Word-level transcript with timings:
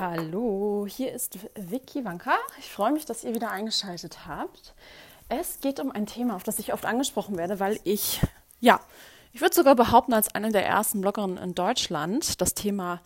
Hallo, 0.00 0.86
hier 0.88 1.12
ist 1.12 1.40
Vicky 1.56 2.04
Wanka. 2.04 2.36
Ich 2.60 2.70
freue 2.70 2.92
mich, 2.92 3.04
dass 3.04 3.24
ihr 3.24 3.34
wieder 3.34 3.50
eingeschaltet 3.50 4.28
habt. 4.28 4.74
Es 5.28 5.58
geht 5.58 5.80
um 5.80 5.90
ein 5.90 6.06
Thema, 6.06 6.36
auf 6.36 6.44
das 6.44 6.60
ich 6.60 6.72
oft 6.72 6.86
angesprochen 6.86 7.36
werde, 7.36 7.58
weil 7.58 7.80
ich, 7.82 8.20
ja, 8.60 8.78
ich 9.32 9.40
würde 9.40 9.56
sogar 9.56 9.74
behaupten, 9.74 10.12
als 10.12 10.32
eine 10.32 10.52
der 10.52 10.64
ersten 10.64 11.00
Bloggerinnen 11.00 11.36
in 11.36 11.56
Deutschland 11.56 12.40
das 12.40 12.54
Thema 12.54 13.02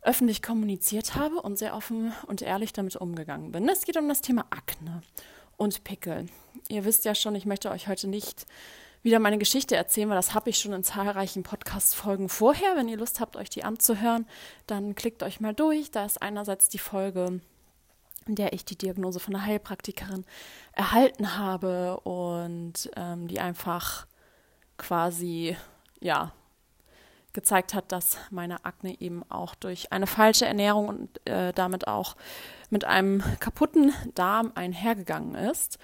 öffentlich 0.00 0.42
kommuniziert 0.42 1.14
habe 1.14 1.40
und 1.40 1.56
sehr 1.56 1.76
offen 1.76 2.12
und 2.26 2.42
ehrlich 2.42 2.72
damit 2.72 2.96
umgegangen 2.96 3.52
bin. 3.52 3.68
Es 3.68 3.84
geht 3.84 3.96
um 3.96 4.08
das 4.08 4.22
Thema 4.22 4.46
Akne 4.50 5.02
und 5.56 5.84
Pickel. 5.84 6.26
Ihr 6.68 6.84
wisst 6.84 7.04
ja 7.04 7.14
schon, 7.14 7.36
ich 7.36 7.46
möchte 7.46 7.70
euch 7.70 7.86
heute 7.86 8.08
nicht 8.08 8.46
wieder 9.02 9.18
meine 9.18 9.38
Geschichte 9.38 9.76
erzählen, 9.76 10.08
weil 10.08 10.16
das 10.16 10.34
habe 10.34 10.50
ich 10.50 10.58
schon 10.58 10.72
in 10.72 10.84
zahlreichen 10.84 11.42
Podcast-Folgen 11.42 12.28
vorher. 12.28 12.76
Wenn 12.76 12.88
ihr 12.88 12.96
Lust 12.96 13.20
habt, 13.20 13.36
euch 13.36 13.50
die 13.50 13.64
anzuhören, 13.64 14.26
dann 14.66 14.94
klickt 14.94 15.22
euch 15.22 15.40
mal 15.40 15.54
durch. 15.54 15.90
Da 15.90 16.04
ist 16.04 16.22
einerseits 16.22 16.68
die 16.68 16.78
Folge, 16.78 17.40
in 18.26 18.34
der 18.36 18.52
ich 18.52 18.64
die 18.64 18.78
Diagnose 18.78 19.18
von 19.18 19.34
einer 19.34 19.44
Heilpraktikerin 19.44 20.24
erhalten 20.72 21.36
habe 21.36 21.98
und 22.00 22.90
ähm, 22.96 23.26
die 23.26 23.40
einfach 23.40 24.06
quasi, 24.78 25.56
ja, 26.00 26.32
gezeigt 27.32 27.72
hat, 27.74 27.90
dass 27.92 28.18
meine 28.30 28.64
Akne 28.64 29.00
eben 29.00 29.22
auch 29.30 29.54
durch 29.54 29.90
eine 29.90 30.06
falsche 30.06 30.44
Ernährung 30.44 30.88
und 30.88 31.26
äh, 31.26 31.52
damit 31.52 31.88
auch 31.88 32.14
mit 32.70 32.84
einem 32.84 33.22
kaputten 33.40 33.92
Darm 34.14 34.52
einhergegangen 34.54 35.34
ist. 35.34 35.78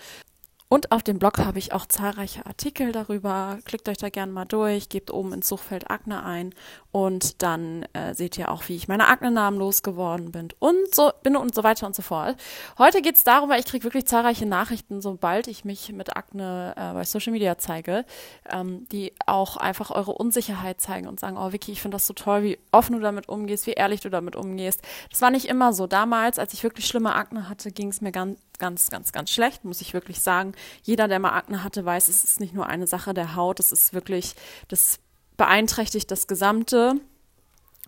Und 0.71 0.93
auf 0.93 1.03
dem 1.03 1.19
Blog 1.19 1.39
habe 1.39 1.59
ich 1.59 1.73
auch 1.73 1.87
zahlreiche 1.87 2.45
Artikel 2.45 2.93
darüber. 2.93 3.59
Klickt 3.65 3.89
euch 3.89 3.97
da 3.97 4.11
gerne 4.11 4.33
mal 4.33 4.45
durch, 4.45 4.91
gebt 4.91 5.11
oben 5.11 5.33
ins 5.33 5.49
Suchfeld 5.49 5.91
Akne 5.91 6.23
ein 6.23 6.55
und 6.93 7.43
dann 7.43 7.87
äh, 7.95 8.15
seht 8.15 8.37
ihr 8.37 8.51
auch, 8.51 8.69
wie 8.69 8.77
ich 8.77 8.87
meine 8.87 9.09
Akne-Namen 9.09 9.59
losgeworden 9.59 10.31
bin 10.31 10.49
und 10.59 10.95
so 10.95 11.11
bin 11.23 11.37
und 11.37 11.55
so 11.55 11.65
weiter 11.65 11.87
und 11.87 11.97
so 11.97 12.03
fort. 12.03 12.37
Heute 12.77 13.01
geht 13.01 13.15
es 13.15 13.25
darum, 13.25 13.49
weil 13.49 13.61
ich 13.61 13.67
kriege 13.67 13.85
wirklich 13.85 14.07
zahlreiche 14.07 14.45
Nachrichten, 14.45 15.01
sobald 15.01 15.47
ich 15.47 15.65
mich 15.65 15.91
mit 15.93 16.17
Akne 16.17 16.75
äh, 16.77 16.93
bei 16.93 17.05
Social 17.05 17.33
Media 17.33 17.57
zeige, 17.57 18.05
ähm, 18.51 18.87
die 18.93 19.15
auch 19.25 19.57
einfach 19.57 19.91
eure 19.91 20.13
Unsicherheit 20.13 20.83
zeigen 20.83 21.09
und 21.09 21.19
sagen, 21.19 21.39
oh 21.39 21.51
Vicky, 21.51 21.73
ich 21.73 21.81
finde 21.81 21.95
das 21.95 22.07
so 22.07 22.13
toll, 22.13 22.43
wie 22.43 22.59
offen 22.73 22.95
du 22.97 23.01
damit 23.01 23.27
umgehst, 23.31 23.67
wie 23.67 23.73
ehrlich 23.73 24.01
du 24.01 24.11
damit 24.11 24.37
umgehst. 24.37 24.83
Das 25.09 25.23
war 25.23 25.31
nicht 25.31 25.47
immer 25.47 25.73
so. 25.73 25.87
Damals, 25.87 26.39
als 26.39 26.53
ich 26.53 26.63
wirklich 26.63 26.87
schlimme 26.87 27.15
Akne 27.15 27.49
hatte, 27.49 27.73
ging 27.73 27.89
es 27.89 28.03
mir 28.03 28.13
ganz 28.13 28.39
ganz, 28.59 28.91
ganz, 28.91 29.13
ganz 29.13 29.31
schlecht, 29.31 29.65
muss 29.65 29.81
ich 29.81 29.95
wirklich 29.95 30.21
sagen. 30.21 30.53
Jeder, 30.83 31.09
der 31.09 31.19
mal 31.19 31.33
Akne 31.33 31.65
hatte, 31.65 31.85
weiß, 31.85 32.09
es 32.09 32.25
ist 32.25 32.41
nicht 32.41 32.55
nur 32.55 32.67
eine 32.67 32.87
Sache 32.87 33.15
der 33.15 33.37
Haut, 33.37 33.61
es 33.61 33.73
ist 33.73 33.93
wirklich, 33.93 34.35
das 34.69 34.99
beeinträchtigt 35.37 36.11
das 36.11 36.27
gesamte 36.27 36.95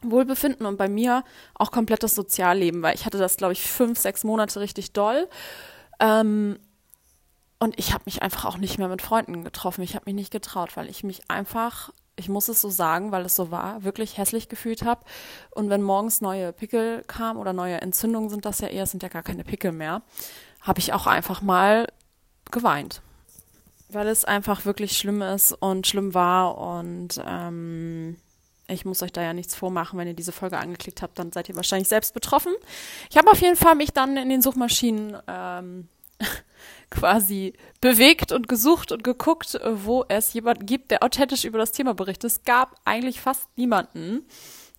Wohlbefinden 0.02 0.66
und 0.66 0.78
bei 0.78 0.88
mir 0.88 1.24
auch 1.54 1.70
komplett 1.70 2.02
das 2.02 2.14
Sozialleben, 2.14 2.82
weil 2.82 2.94
ich 2.94 3.04
hatte 3.04 3.18
das, 3.18 3.36
glaube 3.36 3.52
ich, 3.52 3.62
fünf, 3.62 3.98
sechs 3.98 4.24
Monate 4.24 4.60
richtig 4.60 4.92
doll. 4.92 5.28
Ähm, 5.98 6.58
und 7.58 7.78
ich 7.78 7.92
habe 7.92 8.04
mich 8.06 8.22
einfach 8.22 8.46
auch 8.46 8.56
nicht 8.56 8.78
mehr 8.78 8.88
mit 8.88 9.02
Freunden 9.02 9.44
getroffen. 9.44 9.82
Ich 9.82 9.94
habe 9.94 10.06
mich 10.06 10.14
nicht 10.14 10.32
getraut, 10.32 10.76
weil 10.78 10.88
ich 10.88 11.04
mich 11.04 11.30
einfach, 11.30 11.90
ich 12.16 12.30
muss 12.30 12.48
es 12.48 12.62
so 12.62 12.70
sagen, 12.70 13.12
weil 13.12 13.26
es 13.26 13.36
so 13.36 13.50
war, 13.50 13.84
wirklich 13.84 14.16
hässlich 14.16 14.48
gefühlt 14.48 14.82
habe. 14.82 15.04
Und 15.50 15.68
wenn 15.68 15.82
morgens 15.82 16.22
neue 16.22 16.54
Pickel 16.54 17.02
kamen 17.06 17.38
oder 17.38 17.52
neue 17.52 17.82
Entzündungen 17.82 18.30
sind 18.30 18.46
das 18.46 18.60
ja 18.60 18.68
eher, 18.68 18.86
sind 18.86 19.02
ja 19.02 19.10
gar 19.10 19.22
keine 19.22 19.44
Pickel 19.44 19.72
mehr 19.72 20.00
habe 20.60 20.80
ich 20.80 20.92
auch 20.92 21.06
einfach 21.06 21.42
mal 21.42 21.86
geweint. 22.50 23.02
Weil 23.88 24.08
es 24.08 24.24
einfach 24.24 24.64
wirklich 24.64 24.96
schlimm 24.96 25.20
ist 25.22 25.52
und 25.52 25.86
schlimm 25.86 26.14
war 26.14 26.58
und 26.58 27.20
ähm, 27.26 28.16
ich 28.68 28.84
muss 28.84 29.02
euch 29.02 29.12
da 29.12 29.22
ja 29.22 29.32
nichts 29.32 29.54
vormachen, 29.54 29.98
wenn 29.98 30.06
ihr 30.06 30.14
diese 30.14 30.32
Folge 30.32 30.58
angeklickt 30.58 31.02
habt, 31.02 31.18
dann 31.18 31.32
seid 31.32 31.48
ihr 31.48 31.56
wahrscheinlich 31.56 31.88
selbst 31.88 32.14
betroffen. 32.14 32.52
Ich 33.10 33.16
habe 33.16 33.30
auf 33.30 33.40
jeden 33.40 33.56
Fall 33.56 33.74
mich 33.74 33.92
dann 33.92 34.16
in 34.16 34.28
den 34.28 34.42
Suchmaschinen 34.42 35.16
ähm, 35.26 35.88
quasi 36.90 37.54
bewegt 37.80 38.30
und 38.30 38.48
gesucht 38.48 38.92
und 38.92 39.02
geguckt, 39.02 39.58
wo 39.64 40.04
es 40.08 40.32
jemanden 40.32 40.66
gibt, 40.66 40.92
der 40.92 41.02
authentisch 41.02 41.44
über 41.44 41.58
das 41.58 41.72
Thema 41.72 41.94
berichtet. 41.94 42.30
Es 42.30 42.44
gab 42.44 42.76
eigentlich 42.84 43.20
fast 43.20 43.48
niemanden 43.56 44.24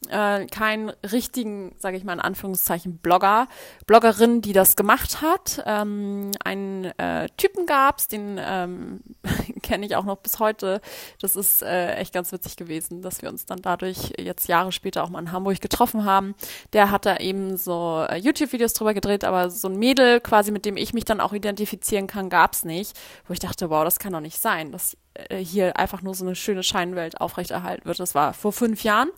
äh, 0.09 0.47
keinen 0.47 0.89
richtigen, 1.11 1.75
sage 1.77 1.95
ich 1.95 2.03
mal 2.03 2.13
in 2.13 2.19
Anführungszeichen, 2.19 2.97
Blogger, 2.97 3.47
Bloggerin, 3.85 4.41
die 4.41 4.53
das 4.53 4.75
gemacht 4.75 5.21
hat. 5.21 5.61
Ähm, 5.65 6.31
einen 6.43 6.85
äh, 6.97 7.29
Typen 7.37 7.67
gab's, 7.67 8.07
den 8.07 8.39
ähm, 8.41 9.01
kenne 9.61 9.85
ich 9.85 9.95
auch 9.95 10.05
noch 10.05 10.17
bis 10.17 10.39
heute. 10.39 10.81
Das 11.21 11.35
ist 11.35 11.61
äh, 11.61 11.95
echt 11.95 12.13
ganz 12.13 12.31
witzig 12.31 12.55
gewesen, 12.55 13.01
dass 13.01 13.21
wir 13.21 13.29
uns 13.29 13.45
dann 13.45 13.61
dadurch 13.61 14.13
jetzt 14.17 14.47
Jahre 14.47 14.71
später 14.71 15.03
auch 15.03 15.09
mal 15.09 15.19
in 15.19 15.31
Hamburg 15.31 15.61
getroffen 15.61 16.03
haben. 16.03 16.33
Der 16.73 16.89
hat 16.89 17.05
da 17.05 17.17
eben 17.17 17.57
so 17.57 18.03
äh, 18.09 18.17
YouTube-Videos 18.17 18.73
drüber 18.73 18.95
gedreht, 18.95 19.23
aber 19.23 19.51
so 19.51 19.67
ein 19.67 19.77
Mädel 19.77 20.19
quasi, 20.19 20.51
mit 20.51 20.65
dem 20.65 20.77
ich 20.77 20.93
mich 20.93 21.05
dann 21.05 21.21
auch 21.21 21.33
identifizieren 21.33 22.07
kann, 22.07 22.29
gab's 22.29 22.65
nicht. 22.65 22.99
Wo 23.27 23.33
ich 23.33 23.39
dachte, 23.39 23.69
wow, 23.69 23.83
das 23.83 23.99
kann 23.99 24.13
doch 24.13 24.19
nicht 24.19 24.41
sein, 24.41 24.71
dass 24.71 24.97
äh, 25.13 25.37
hier 25.37 25.77
einfach 25.77 26.01
nur 26.01 26.15
so 26.15 26.25
eine 26.25 26.35
schöne 26.35 26.63
Scheinwelt 26.63 27.21
aufrechterhalten 27.21 27.85
wird. 27.85 27.99
Das 27.99 28.15
war 28.15 28.33
vor 28.33 28.51
fünf 28.51 28.83
Jahren. 28.83 29.09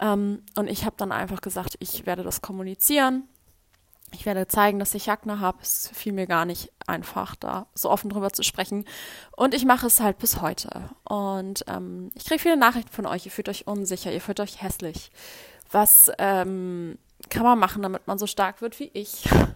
Ähm, 0.00 0.42
und 0.56 0.68
ich 0.68 0.84
habe 0.84 0.96
dann 0.96 1.12
einfach 1.12 1.40
gesagt, 1.40 1.76
ich 1.80 2.06
werde 2.06 2.22
das 2.22 2.42
kommunizieren. 2.42 3.24
Ich 4.14 4.26
werde 4.26 4.46
zeigen, 4.46 4.78
dass 4.78 4.94
ich 4.94 5.10
Akne 5.10 5.40
habe. 5.40 5.58
Es 5.62 5.90
fiel 5.94 6.12
mir 6.12 6.26
gar 6.26 6.44
nicht 6.44 6.70
einfach, 6.86 7.34
da 7.34 7.66
so 7.74 7.90
offen 7.90 8.10
drüber 8.10 8.30
zu 8.30 8.42
sprechen. 8.42 8.84
Und 9.36 9.54
ich 9.54 9.64
mache 9.64 9.86
es 9.86 10.00
halt 10.00 10.18
bis 10.18 10.40
heute. 10.40 10.90
Und 11.04 11.64
ähm, 11.66 12.10
ich 12.14 12.26
kriege 12.26 12.40
viele 12.40 12.56
Nachrichten 12.56 12.92
von 12.92 13.06
euch. 13.06 13.24
Ihr 13.24 13.32
fühlt 13.32 13.48
euch 13.48 13.66
unsicher, 13.66 14.12
ihr 14.12 14.20
fühlt 14.20 14.40
euch 14.40 14.60
hässlich. 14.62 15.10
Was 15.70 16.12
ähm, 16.18 16.98
kann 17.30 17.44
man 17.44 17.58
machen, 17.58 17.82
damit 17.82 18.06
man 18.06 18.18
so 18.18 18.26
stark 18.26 18.60
wird 18.60 18.78
wie 18.78 18.90
ich? 18.92 19.24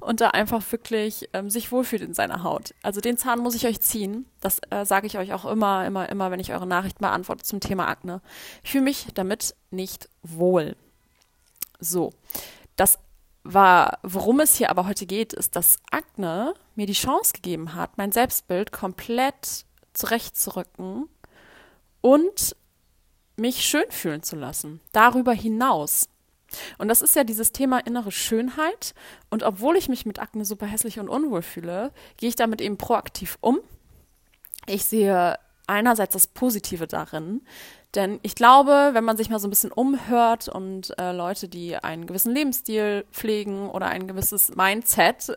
und 0.00 0.20
da 0.20 0.30
einfach 0.30 0.62
wirklich 0.70 1.28
ähm, 1.32 1.50
sich 1.50 1.72
wohlfühlt 1.72 2.02
in 2.02 2.14
seiner 2.14 2.42
Haut. 2.42 2.74
Also 2.82 3.00
den 3.00 3.16
Zahn 3.16 3.40
muss 3.40 3.54
ich 3.54 3.66
euch 3.66 3.80
ziehen. 3.80 4.26
Das 4.40 4.60
äh, 4.70 4.84
sage 4.84 5.06
ich 5.06 5.18
euch 5.18 5.32
auch 5.32 5.44
immer, 5.44 5.86
immer, 5.86 6.08
immer, 6.08 6.30
wenn 6.30 6.40
ich 6.40 6.52
eure 6.52 6.66
Nachrichten 6.66 7.02
beantworte 7.02 7.44
zum 7.44 7.60
Thema 7.60 7.88
Akne. 7.88 8.20
Ich 8.62 8.72
fühle 8.72 8.84
mich 8.84 9.06
damit 9.14 9.54
nicht 9.70 10.08
wohl. 10.22 10.76
So, 11.80 12.12
das 12.76 12.98
war, 13.44 13.98
worum 14.02 14.40
es 14.40 14.56
hier 14.56 14.70
aber 14.70 14.86
heute 14.86 15.06
geht, 15.06 15.32
ist, 15.32 15.54
dass 15.56 15.78
Akne 15.90 16.54
mir 16.74 16.86
die 16.86 16.92
Chance 16.92 17.32
gegeben 17.32 17.74
hat, 17.74 17.98
mein 17.98 18.12
Selbstbild 18.12 18.72
komplett 18.72 19.64
zurechtzurücken 19.92 21.08
und 22.00 22.56
mich 23.36 23.64
schön 23.64 23.90
fühlen 23.90 24.22
zu 24.22 24.36
lassen. 24.36 24.80
Darüber 24.92 25.32
hinaus. 25.32 26.08
Und 26.78 26.88
das 26.88 27.02
ist 27.02 27.16
ja 27.16 27.24
dieses 27.24 27.52
Thema 27.52 27.78
innere 27.78 28.12
Schönheit. 28.12 28.94
Und 29.30 29.42
obwohl 29.42 29.76
ich 29.76 29.88
mich 29.88 30.06
mit 30.06 30.18
Akne 30.18 30.44
super 30.44 30.66
hässlich 30.66 30.98
und 30.98 31.08
unwohl 31.08 31.42
fühle, 31.42 31.92
gehe 32.16 32.28
ich 32.28 32.36
damit 32.36 32.60
eben 32.60 32.78
proaktiv 32.78 33.38
um. 33.40 33.60
Ich 34.66 34.84
sehe 34.84 35.38
einerseits 35.66 36.12
das 36.12 36.26
Positive 36.26 36.86
darin, 36.86 37.40
denn 37.94 38.18
ich 38.22 38.34
glaube, 38.34 38.90
wenn 38.92 39.04
man 39.04 39.16
sich 39.16 39.30
mal 39.30 39.38
so 39.38 39.46
ein 39.46 39.50
bisschen 39.50 39.72
umhört 39.72 40.48
und 40.48 40.98
äh, 40.98 41.12
Leute, 41.12 41.48
die 41.48 41.76
einen 41.76 42.06
gewissen 42.06 42.34
Lebensstil 42.34 43.04
pflegen 43.12 43.70
oder 43.70 43.86
ein 43.86 44.08
gewisses 44.08 44.54
Mindset, 44.54 45.34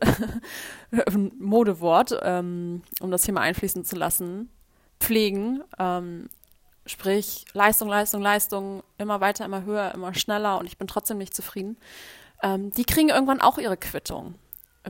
Modewort, 1.39 2.17
ähm, 2.23 2.81
um 3.00 3.11
das 3.11 3.25
hier 3.25 3.33
mal 3.33 3.41
einfließen 3.41 3.85
zu 3.85 3.95
lassen, 3.95 4.50
pflegen, 5.00 5.63
ähm, 5.77 6.29
Sprich, 6.88 7.46
Leistung, 7.53 7.90
Leistung, 7.90 8.22
Leistung, 8.22 8.84
immer 8.98 9.22
weiter, 9.22 9.46
immer 9.46 9.64
höher, 9.64 9.94
immer 9.94 10.14
schneller 10.14 10.58
und 10.58 10.66
ich 10.66 10.78
bin 10.78 10.88
trotzdem 10.88 11.18
nicht 11.18 11.36
zufrieden. 11.36 11.78
Ähm, 12.42 12.72
die 12.72 12.86
kriegen 12.86 13.09
irgendwann 13.09 13.42
auch 13.42 13.58
ihre 13.58 13.78
Quittung. 13.78 14.36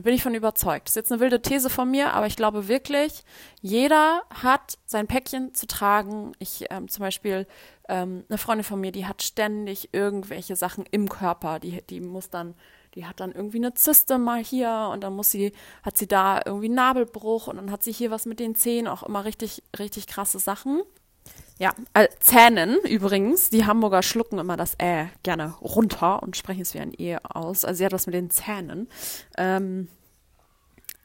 Bin 0.02 0.14
ich 0.14 0.22
von 0.22 0.34
überzeugt. 0.34 0.86
Das 0.86 0.92
ist 0.92 0.96
jetzt 0.96 1.12
eine 1.12 1.20
wilde 1.20 1.42
These 1.42 1.70
von 1.70 1.90
mir, 1.90 2.12
aber 2.12 2.26
ich 2.26 2.36
glaube 2.36 2.68
wirklich, 2.68 3.24
jeder 3.60 4.22
hat 4.30 4.78
sein 4.86 5.08
Päckchen 5.08 5.54
zu 5.54 5.66
tragen. 5.66 6.32
Ich 6.38 6.66
ähm, 6.70 6.86
zum 6.88 7.02
Beispiel, 7.02 7.48
ähm, 7.88 8.24
eine 8.28 8.38
Freundin 8.38 8.62
von 8.62 8.80
mir, 8.80 8.92
die 8.92 9.06
hat 9.06 9.22
ständig 9.22 9.88
irgendwelche 9.92 10.54
Sachen 10.54 10.84
im 10.90 11.08
Körper. 11.08 11.58
Die, 11.58 11.82
die 11.82 12.00
muss 12.00 12.30
dann, 12.30 12.54
die 12.94 13.06
hat 13.06 13.18
dann 13.18 13.32
irgendwie 13.32 13.56
eine 13.56 13.74
Zyste 13.74 14.18
mal 14.18 14.42
hier 14.42 14.90
und 14.92 15.02
dann 15.02 15.14
muss 15.14 15.32
sie, 15.32 15.52
hat 15.82 15.96
sie 15.96 16.06
da 16.06 16.42
irgendwie 16.44 16.68
Nabelbruch 16.68 17.48
und 17.48 17.56
dann 17.56 17.72
hat 17.72 17.82
sie 17.82 17.92
hier 17.92 18.12
was 18.12 18.24
mit 18.24 18.38
den 18.38 18.54
Zähnen, 18.54 18.86
auch 18.86 19.02
immer 19.02 19.24
richtig, 19.24 19.64
richtig 19.76 20.06
krasse 20.06 20.38
Sachen. 20.38 20.82
Ja, 21.58 21.72
äh, 21.92 22.08
Zähnen 22.20 22.78
übrigens. 22.84 23.50
Die 23.50 23.66
Hamburger 23.66 24.02
schlucken 24.02 24.38
immer 24.38 24.56
das 24.56 24.74
Ä 24.80 25.08
gerne 25.22 25.54
runter 25.60 26.22
und 26.22 26.36
sprechen 26.36 26.62
es 26.62 26.74
wie 26.74 26.78
ein 26.78 26.92
E 26.96 27.16
aus. 27.22 27.64
Also 27.64 27.78
sie 27.78 27.84
hat 27.84 27.92
was 27.92 28.06
mit 28.06 28.14
den 28.14 28.30
Zähnen. 28.30 28.88
Ähm, 29.36 29.88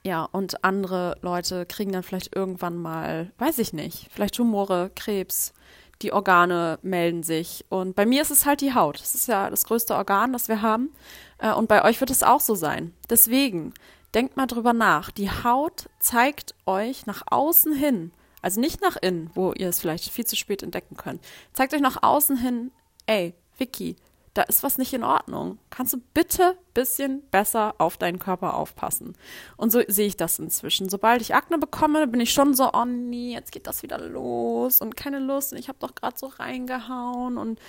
ja, 0.03 0.25
und 0.31 0.63
andere 0.63 1.17
Leute 1.21 1.65
kriegen 1.65 1.91
dann 1.91 2.03
vielleicht 2.03 2.35
irgendwann 2.35 2.75
mal, 2.75 3.31
weiß 3.37 3.57
ich 3.59 3.73
nicht, 3.73 4.09
vielleicht 4.11 4.35
Tumore, 4.35 4.91
Krebs, 4.95 5.53
die 6.01 6.11
Organe 6.11 6.77
melden 6.81 7.23
sich. 7.23 7.65
Und 7.69 7.95
bei 7.95 8.05
mir 8.05 8.21
ist 8.21 8.31
es 8.31 8.45
halt 8.45 8.61
die 8.61 8.73
Haut. 8.73 8.99
Das 8.99 9.15
ist 9.15 9.27
ja 9.27 9.49
das 9.49 9.63
größte 9.63 9.95
Organ, 9.95 10.33
das 10.33 10.49
wir 10.49 10.61
haben. 10.61 10.93
Äh, 11.39 11.53
und 11.53 11.67
bei 11.67 11.83
euch 11.83 11.99
wird 11.99 12.11
es 12.11 12.21
auch 12.21 12.41
so 12.41 12.53
sein. 12.53 12.93
Deswegen, 13.09 13.73
denkt 14.13 14.37
mal 14.37 14.47
drüber 14.47 14.73
nach. 14.73 15.09
Die 15.11 15.31
Haut 15.31 15.89
zeigt 15.99 16.53
euch 16.65 17.05
nach 17.05 17.23
außen 17.27 17.73
hin, 17.73 18.11
also 18.43 18.59
nicht 18.59 18.81
nach 18.81 18.97
innen, 19.01 19.31
wo 19.33 19.53
ihr 19.53 19.69
es 19.69 19.79
vielleicht 19.79 20.09
viel 20.09 20.25
zu 20.25 20.35
spät 20.35 20.61
entdecken 20.61 20.97
könnt. 20.97 21.23
Zeigt 21.53 21.73
euch 21.73 21.81
nach 21.81 22.03
außen 22.03 22.37
hin, 22.37 22.71
ey, 23.07 23.33
Vicky, 23.57 23.95
da 24.33 24.41
ist 24.43 24.63
was 24.63 24.77
nicht 24.77 24.93
in 24.93 25.03
Ordnung. 25.03 25.59
Kannst 25.69 25.93
du 25.93 25.97
bitte 26.13 26.49
ein 26.49 26.73
bisschen 26.73 27.21
besser 27.29 27.75
auf 27.77 27.97
deinen 27.97 28.19
Körper 28.19 28.55
aufpassen? 28.55 29.15
Und 29.57 29.71
so 29.71 29.81
sehe 29.87 30.07
ich 30.07 30.17
das 30.17 30.39
inzwischen. 30.39 30.89
Sobald 30.89 31.21
ich 31.21 31.35
Akne 31.35 31.57
bekomme, 31.57 32.07
bin 32.07 32.19
ich 32.19 32.33
schon 32.33 32.53
so, 32.53 32.71
oh 32.73 32.85
nee, 32.85 33.33
jetzt 33.33 33.51
geht 33.51 33.67
das 33.67 33.81
wieder 33.83 33.99
los 33.99 34.81
und 34.81 34.97
keine 34.97 35.19
Lust 35.19 35.53
und 35.53 35.59
ich 35.59 35.69
habe 35.69 35.79
doch 35.79 35.95
gerade 35.95 36.17
so 36.17 36.27
reingehauen 36.27 37.37
und 37.37 37.59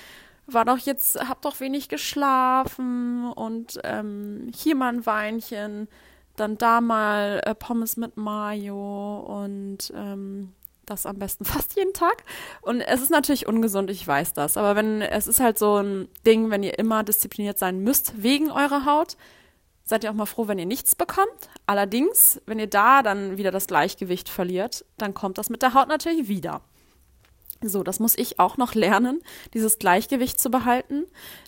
war 0.46 0.64
doch 0.64 0.78
jetzt, 0.78 1.20
hab 1.28 1.42
doch 1.42 1.60
wenig 1.60 1.88
geschlafen 1.88 3.30
und 3.32 3.78
ähm, 3.84 4.50
hier 4.54 4.74
mal 4.74 4.92
ein 4.92 5.06
Weinchen, 5.06 5.88
dann 6.36 6.58
da 6.58 6.80
mal 6.80 7.40
äh, 7.44 7.54
Pommes 7.54 7.96
mit 7.96 8.16
Mayo 8.16 9.20
und 9.20 9.92
ähm, 9.94 10.52
das 10.86 11.06
am 11.06 11.18
besten 11.18 11.44
fast 11.44 11.76
jeden 11.76 11.92
Tag. 11.92 12.24
Und 12.62 12.80
es 12.80 13.00
ist 13.00 13.10
natürlich 13.10 13.46
ungesund, 13.46 13.90
ich 13.90 14.06
weiß 14.06 14.32
das. 14.32 14.56
Aber 14.56 14.76
wenn, 14.76 15.02
es 15.02 15.26
ist 15.26 15.40
halt 15.40 15.58
so 15.58 15.76
ein 15.76 16.08
Ding, 16.26 16.50
wenn 16.50 16.62
ihr 16.62 16.78
immer 16.78 17.02
diszipliniert 17.02 17.58
sein 17.58 17.80
müsst 17.80 18.22
wegen 18.22 18.50
eurer 18.50 18.84
Haut, 18.84 19.16
seid 19.84 20.04
ihr 20.04 20.10
auch 20.10 20.14
mal 20.14 20.26
froh, 20.26 20.48
wenn 20.48 20.58
ihr 20.58 20.66
nichts 20.66 20.94
bekommt. 20.94 21.28
Allerdings, 21.66 22.40
wenn 22.46 22.58
ihr 22.58 22.66
da 22.66 23.02
dann 23.02 23.36
wieder 23.36 23.50
das 23.50 23.66
Gleichgewicht 23.66 24.28
verliert, 24.28 24.84
dann 24.96 25.14
kommt 25.14 25.38
das 25.38 25.50
mit 25.50 25.62
der 25.62 25.74
Haut 25.74 25.88
natürlich 25.88 26.28
wieder. 26.28 26.62
So, 27.62 27.82
das 27.82 28.00
muss 28.00 28.16
ich 28.16 28.38
auch 28.38 28.56
noch 28.56 28.74
lernen, 28.74 29.22
dieses 29.54 29.78
Gleichgewicht 29.78 30.38
zu 30.38 30.50
behalten. 30.50 31.04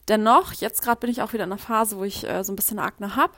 Dennoch, 0.08 0.52
jetzt 0.54 0.82
gerade 0.82 1.00
bin 1.00 1.10
ich 1.10 1.22
auch 1.22 1.32
wieder 1.32 1.44
in 1.44 1.52
einer 1.52 1.58
Phase, 1.58 1.98
wo 1.98 2.04
ich 2.04 2.26
äh, 2.26 2.42
so 2.42 2.52
ein 2.52 2.56
bisschen 2.56 2.78
Akne 2.78 3.16
habe. 3.16 3.34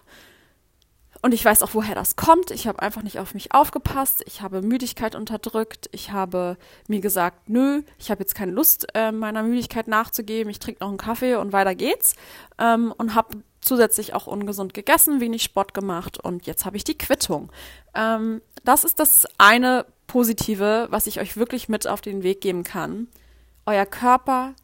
Und 1.21 1.35
ich 1.35 1.45
weiß 1.45 1.63
auch, 1.63 1.71
woher 1.73 1.95
das 1.95 2.17
kommt. 2.17 2.51
Ich 2.53 2.69
habe 2.69 2.81
einfach 2.81 3.03
nicht 3.03 3.19
auf 3.19 3.35
mich 3.35 3.53
aufgepasst. 3.53 4.23
Ich 4.27 4.41
habe 4.41 4.63
Müdigkeit 4.63 5.15
unterdrückt. 5.15 5.89
Ich 5.93 6.13
habe 6.13 6.57
mir 6.87 7.01
gesagt, 7.01 7.49
nö, 7.49 7.83
ich 7.99 8.11
habe 8.11 8.21
jetzt 8.21 8.35
keine 8.35 8.53
Lust, 8.53 8.87
äh, 8.95 9.11
meiner 9.11 9.43
Müdigkeit 9.43 9.89
nachzugeben. 9.89 10.51
Ich 10.51 10.61
trinke 10.61 10.81
noch 10.81 10.89
einen 10.89 10.99
Kaffee 10.99 11.35
und 11.35 11.53
weiter 11.53 11.75
geht's. 11.75 12.15
Ähm, 12.59 12.95
und 12.97 13.15
habe 13.15 13.43
zusätzlich 13.61 14.15
auch 14.15 14.27
ungesund 14.27 14.75
gegessen, 14.75 15.21
wenig 15.21 15.43
Sport 15.43 15.75
gemacht 15.75 16.19
und 16.19 16.47
jetzt 16.47 16.65
habe 16.65 16.77
ich 16.77 16.85
die 16.85 16.97
Quittung. 16.97 17.51
Ähm, 17.95 18.41
das 18.65 18.85
ist 18.85 18.99
das 18.99 19.27
eine 19.37 19.87
Positive, 20.07 20.87
was 20.91 21.07
ich 21.07 21.21
euch 21.21 21.37
wirklich 21.37 21.69
mit 21.69 21.87
auf 21.87 22.01
den 22.01 22.23
Weg 22.23 22.41
geben 22.41 22.65
kann. 22.65 23.09
Euer 23.67 23.87
Körper 23.87 24.55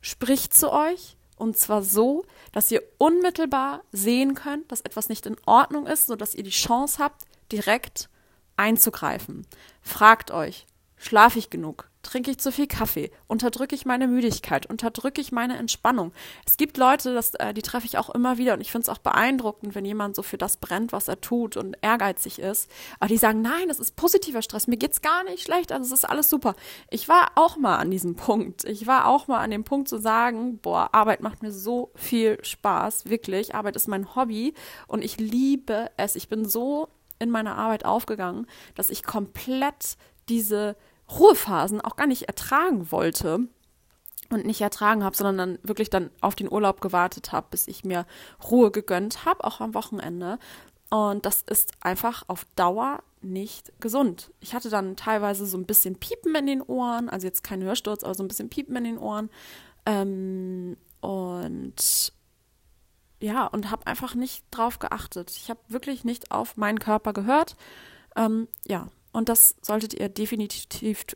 spricht 0.00 0.54
zu 0.54 0.72
euch 0.72 1.13
und 1.36 1.56
zwar 1.56 1.82
so, 1.82 2.24
dass 2.52 2.70
ihr 2.70 2.82
unmittelbar 2.98 3.82
sehen 3.92 4.34
könnt, 4.34 4.70
dass 4.70 4.80
etwas 4.82 5.08
nicht 5.08 5.26
in 5.26 5.36
Ordnung 5.46 5.86
ist, 5.86 6.06
sodass 6.06 6.34
ihr 6.34 6.44
die 6.44 6.50
Chance 6.50 7.02
habt, 7.02 7.22
direkt 7.50 8.08
einzugreifen. 8.56 9.46
Fragt 9.82 10.30
euch, 10.30 10.66
schlafe 10.96 11.38
ich 11.38 11.50
genug? 11.50 11.90
Trinke 12.04 12.30
ich 12.30 12.38
zu 12.38 12.52
viel 12.52 12.68
Kaffee? 12.68 13.10
Unterdrücke 13.26 13.74
ich 13.74 13.86
meine 13.86 14.06
Müdigkeit? 14.06 14.66
Unterdrücke 14.66 15.20
ich 15.20 15.32
meine 15.32 15.56
Entspannung? 15.56 16.12
Es 16.46 16.56
gibt 16.56 16.76
Leute, 16.76 17.14
das, 17.14 17.34
äh, 17.34 17.52
die 17.52 17.62
treffe 17.62 17.86
ich 17.86 17.98
auch 17.98 18.10
immer 18.10 18.38
wieder 18.38 18.54
und 18.54 18.60
ich 18.60 18.70
finde 18.70 18.82
es 18.82 18.88
auch 18.88 18.98
beeindruckend, 18.98 19.74
wenn 19.74 19.84
jemand 19.84 20.14
so 20.14 20.22
für 20.22 20.38
das 20.38 20.58
brennt, 20.58 20.92
was 20.92 21.08
er 21.08 21.20
tut 21.20 21.56
und 21.56 21.76
ehrgeizig 21.82 22.38
ist. 22.38 22.70
Aber 23.00 23.08
die 23.08 23.16
sagen, 23.16 23.42
nein, 23.42 23.68
das 23.68 23.80
ist 23.80 23.96
positiver 23.96 24.42
Stress, 24.42 24.66
mir 24.66 24.76
geht's 24.76 25.02
gar 25.02 25.24
nicht 25.24 25.42
schlecht, 25.42 25.72
also 25.72 25.86
es 25.86 26.00
ist 26.00 26.08
alles 26.08 26.28
super. 26.28 26.54
Ich 26.90 27.08
war 27.08 27.32
auch 27.34 27.56
mal 27.56 27.78
an 27.78 27.90
diesem 27.90 28.14
Punkt. 28.14 28.64
Ich 28.64 28.86
war 28.86 29.08
auch 29.08 29.26
mal 29.26 29.40
an 29.40 29.50
dem 29.50 29.64
Punkt 29.64 29.88
zu 29.88 29.98
sagen, 29.98 30.58
boah, 30.58 30.90
Arbeit 30.92 31.22
macht 31.22 31.42
mir 31.42 31.52
so 31.52 31.90
viel 31.94 32.38
Spaß, 32.44 33.06
wirklich. 33.06 33.54
Arbeit 33.54 33.76
ist 33.76 33.88
mein 33.88 34.14
Hobby 34.14 34.54
und 34.86 35.02
ich 35.02 35.18
liebe 35.18 35.90
es. 35.96 36.16
Ich 36.16 36.28
bin 36.28 36.44
so 36.46 36.88
in 37.18 37.30
meiner 37.30 37.56
Arbeit 37.56 37.84
aufgegangen, 37.84 38.46
dass 38.74 38.90
ich 38.90 39.02
komplett 39.02 39.96
diese 40.28 40.76
Ruhephasen 41.10 41.80
auch 41.80 41.96
gar 41.96 42.06
nicht 42.06 42.22
ertragen 42.22 42.90
wollte 42.90 43.40
und 44.30 44.46
nicht 44.46 44.60
ertragen 44.60 45.04
habe, 45.04 45.16
sondern 45.16 45.38
dann 45.38 45.58
wirklich 45.62 45.90
dann 45.90 46.10
auf 46.20 46.34
den 46.34 46.50
Urlaub 46.50 46.80
gewartet 46.80 47.32
habe, 47.32 47.46
bis 47.50 47.68
ich 47.68 47.84
mir 47.84 48.06
Ruhe 48.50 48.70
gegönnt 48.70 49.24
habe, 49.24 49.44
auch 49.44 49.60
am 49.60 49.74
Wochenende. 49.74 50.38
Und 50.90 51.26
das 51.26 51.42
ist 51.42 51.72
einfach 51.80 52.24
auf 52.28 52.46
Dauer 52.56 53.02
nicht 53.20 53.72
gesund. 53.80 54.32
Ich 54.40 54.54
hatte 54.54 54.70
dann 54.70 54.96
teilweise 54.96 55.46
so 55.46 55.56
ein 55.56 55.66
bisschen 55.66 55.96
Piepen 55.96 56.34
in 56.34 56.46
den 56.46 56.62
Ohren, 56.62 57.08
also 57.08 57.26
jetzt 57.26 57.42
kein 57.42 57.62
Hörsturz, 57.62 58.04
aber 58.04 58.14
so 58.14 58.22
ein 58.22 58.28
bisschen 58.28 58.50
Piepen 58.50 58.76
in 58.76 58.84
den 58.84 58.98
Ohren. 58.98 59.30
Ähm, 59.86 60.76
und 61.00 62.12
ja, 63.20 63.46
und 63.46 63.70
habe 63.70 63.86
einfach 63.86 64.14
nicht 64.14 64.44
drauf 64.50 64.78
geachtet. 64.78 65.30
Ich 65.30 65.50
habe 65.50 65.60
wirklich 65.68 66.04
nicht 66.04 66.30
auf 66.30 66.56
meinen 66.56 66.78
Körper 66.78 67.12
gehört. 67.12 67.56
Ähm, 68.16 68.48
ja, 68.66 68.88
und 69.14 69.28
das 69.28 69.54
solltet 69.62 69.94
ihr 69.94 70.08
definitiv, 70.08 71.06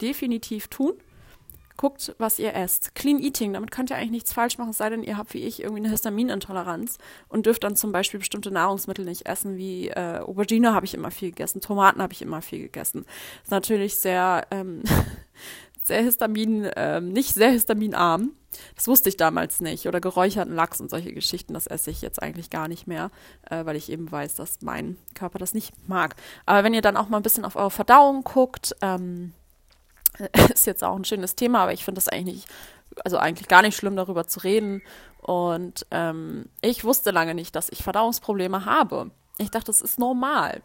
definitiv 0.00 0.68
tun. 0.68 0.92
Guckt, 1.78 2.14
was 2.18 2.38
ihr 2.40 2.54
esst. 2.54 2.94
Clean 2.94 3.20
Eating, 3.20 3.52
damit 3.52 3.70
könnt 3.70 3.90
ihr 3.90 3.96
eigentlich 3.96 4.10
nichts 4.10 4.32
falsch 4.32 4.58
machen, 4.58 4.72
sei 4.72 4.90
denn, 4.90 5.02
ihr 5.04 5.16
habt 5.16 5.32
wie 5.32 5.44
ich 5.44 5.62
irgendwie 5.62 5.80
eine 5.80 5.90
Histaminintoleranz 5.90 6.98
und 7.28 7.46
dürft 7.46 7.64
dann 7.64 7.76
zum 7.76 7.92
Beispiel 7.92 8.18
bestimmte 8.18 8.50
Nahrungsmittel 8.50 9.04
nicht 9.04 9.26
essen, 9.26 9.56
wie 9.56 9.88
äh, 9.88 10.18
Aubergine 10.18 10.74
habe 10.74 10.86
ich 10.86 10.94
immer 10.94 11.12
viel 11.12 11.30
gegessen, 11.30 11.60
Tomaten 11.60 12.02
habe 12.02 12.12
ich 12.12 12.20
immer 12.20 12.42
viel 12.42 12.58
gegessen. 12.58 13.06
Ist 13.44 13.52
natürlich 13.52 13.96
sehr, 13.96 14.46
ähm, 14.50 14.82
sehr 15.88 16.02
Histamin, 16.02 16.70
ähm, 16.76 17.12
nicht 17.12 17.34
sehr 17.34 17.50
histaminarm. 17.50 18.32
Das 18.76 18.86
wusste 18.88 19.08
ich 19.08 19.16
damals 19.16 19.60
nicht. 19.60 19.86
Oder 19.86 20.00
geräucherten 20.00 20.54
Lachs 20.54 20.80
und 20.80 20.90
solche 20.90 21.12
Geschichten, 21.12 21.54
das 21.54 21.66
esse 21.66 21.90
ich 21.90 22.00
jetzt 22.00 22.22
eigentlich 22.22 22.50
gar 22.50 22.68
nicht 22.68 22.86
mehr, 22.86 23.10
äh, 23.50 23.64
weil 23.64 23.76
ich 23.76 23.90
eben 23.90 24.10
weiß, 24.10 24.36
dass 24.36 24.62
mein 24.62 24.96
Körper 25.14 25.38
das 25.38 25.54
nicht 25.54 25.72
mag. 25.88 26.16
Aber 26.46 26.64
wenn 26.64 26.74
ihr 26.74 26.82
dann 26.82 26.96
auch 26.96 27.08
mal 27.08 27.18
ein 27.18 27.22
bisschen 27.22 27.44
auf 27.44 27.56
eure 27.56 27.70
Verdauung 27.70 28.24
guckt, 28.24 28.74
ähm, 28.80 29.32
ist 30.52 30.66
jetzt 30.66 30.84
auch 30.84 30.96
ein 30.96 31.04
schönes 31.04 31.34
Thema, 31.34 31.62
aber 31.62 31.72
ich 31.72 31.84
finde 31.84 31.98
das 31.98 32.08
eigentlich 32.08 32.36
nicht, 32.36 32.48
also 33.04 33.18
eigentlich 33.18 33.48
gar 33.48 33.62
nicht 33.62 33.76
schlimm, 33.76 33.96
darüber 33.96 34.26
zu 34.26 34.40
reden. 34.40 34.82
Und 35.20 35.86
ähm, 35.90 36.46
ich 36.62 36.84
wusste 36.84 37.10
lange 37.10 37.34
nicht, 37.34 37.54
dass 37.54 37.68
ich 37.70 37.82
Verdauungsprobleme 37.82 38.64
habe. 38.64 39.10
Ich 39.36 39.50
dachte, 39.50 39.66
das 39.66 39.82
ist 39.82 39.98
normal 39.98 40.62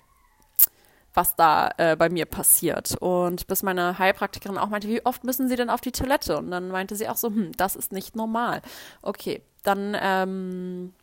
was 1.14 1.36
da 1.36 1.72
äh, 1.78 1.96
bei 1.96 2.10
mir 2.10 2.26
passiert. 2.26 2.96
Und 3.00 3.48
bis 3.48 3.64
meine 3.64 4.00
Heilpraktikerin 4.00 4.58
auch 4.58 4.70
meinte, 4.70 4.88
wie 4.88 5.06
oft 5.06 5.24
müssen 5.24 5.48
Sie 5.48 5.56
denn 5.56 5.70
auf 5.70 5.82
die 5.82 5.92
Toilette? 5.92 6.38
Und 6.38 6.52
dann 6.52 6.70
meinte 6.70 6.96
sie 6.96 7.08
auch 7.08 7.18
so, 7.18 7.28
hm, 7.28 7.52
das 7.54 7.76
ist 7.76 7.92
nicht 7.92 8.16
normal. 8.16 8.62
Okay, 9.02 9.44
dann 9.64 9.96
ähm, 10.00 10.94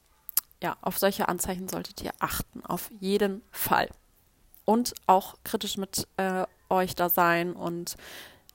ja, 0.62 0.76
auf 0.82 0.98
solche 0.98 1.28
Anzeichen 1.28 1.68
solltet 1.68 2.02
ihr 2.02 2.12
achten, 2.18 2.64
auf 2.64 2.90
jeden 3.00 3.42
Fall. 3.50 3.88
Und 4.64 4.94
auch 5.06 5.36
kritisch 5.44 5.76
mit 5.76 6.06
äh, 6.16 6.44
euch 6.68 6.94
da 6.94 7.08
sein 7.08 7.54
und 7.54 7.96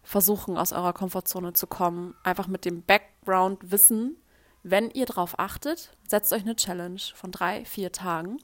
versuchen, 0.04 0.58
aus 0.58 0.72
eurer 0.72 0.94
Komfortzone 0.94 1.54
zu 1.54 1.68
kommen. 1.68 2.16
Einfach 2.24 2.48
mit 2.48 2.64
dem 2.64 2.84
Background-Wissen, 2.84 4.18
wenn 4.62 4.92
ihr 4.92 5.06
drauf 5.06 5.40
achtet, 5.40 5.92
setzt 6.08 6.32
euch 6.32 6.44
eine 6.44 6.56
Challenge 6.56 7.02
von 7.16 7.32
drei, 7.32 7.66
vier 7.66 7.92
Tagen 7.92 8.38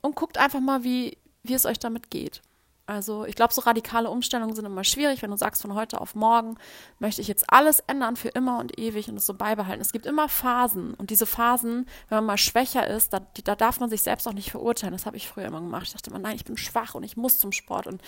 und 0.00 0.14
guckt 0.14 0.38
einfach 0.38 0.60
mal, 0.60 0.84
wie, 0.84 1.18
wie 1.42 1.54
es 1.54 1.66
euch 1.66 1.78
damit 1.78 2.10
geht. 2.10 2.42
Also 2.90 3.24
ich 3.24 3.36
glaube, 3.36 3.54
so 3.54 3.60
radikale 3.60 4.10
Umstellungen 4.10 4.56
sind 4.56 4.64
immer 4.64 4.82
schwierig, 4.82 5.22
wenn 5.22 5.30
du 5.30 5.36
sagst, 5.36 5.62
von 5.62 5.76
heute 5.76 6.00
auf 6.00 6.16
morgen 6.16 6.56
möchte 6.98 7.20
ich 7.20 7.28
jetzt 7.28 7.44
alles 7.52 7.78
ändern 7.86 8.16
für 8.16 8.30
immer 8.30 8.58
und 8.58 8.80
ewig 8.80 9.08
und 9.08 9.16
es 9.16 9.26
so 9.26 9.34
beibehalten. 9.34 9.80
Es 9.80 9.92
gibt 9.92 10.06
immer 10.06 10.28
Phasen 10.28 10.94
und 10.94 11.10
diese 11.10 11.24
Phasen, 11.24 11.86
wenn 12.08 12.16
man 12.18 12.24
mal 12.26 12.36
schwächer 12.36 12.88
ist, 12.88 13.12
da, 13.12 13.20
da 13.44 13.54
darf 13.54 13.78
man 13.78 13.90
sich 13.90 14.02
selbst 14.02 14.26
auch 14.26 14.32
nicht 14.32 14.50
verurteilen. 14.50 14.92
Das 14.92 15.06
habe 15.06 15.16
ich 15.16 15.28
früher 15.28 15.44
immer 15.44 15.60
gemacht. 15.60 15.86
Ich 15.86 15.92
dachte 15.92 16.10
immer, 16.10 16.18
nein, 16.18 16.34
ich 16.34 16.44
bin 16.44 16.56
schwach 16.56 16.96
und 16.96 17.04
ich 17.04 17.16
muss 17.16 17.38
zum 17.38 17.52
Sport 17.52 17.86
und 17.86 18.02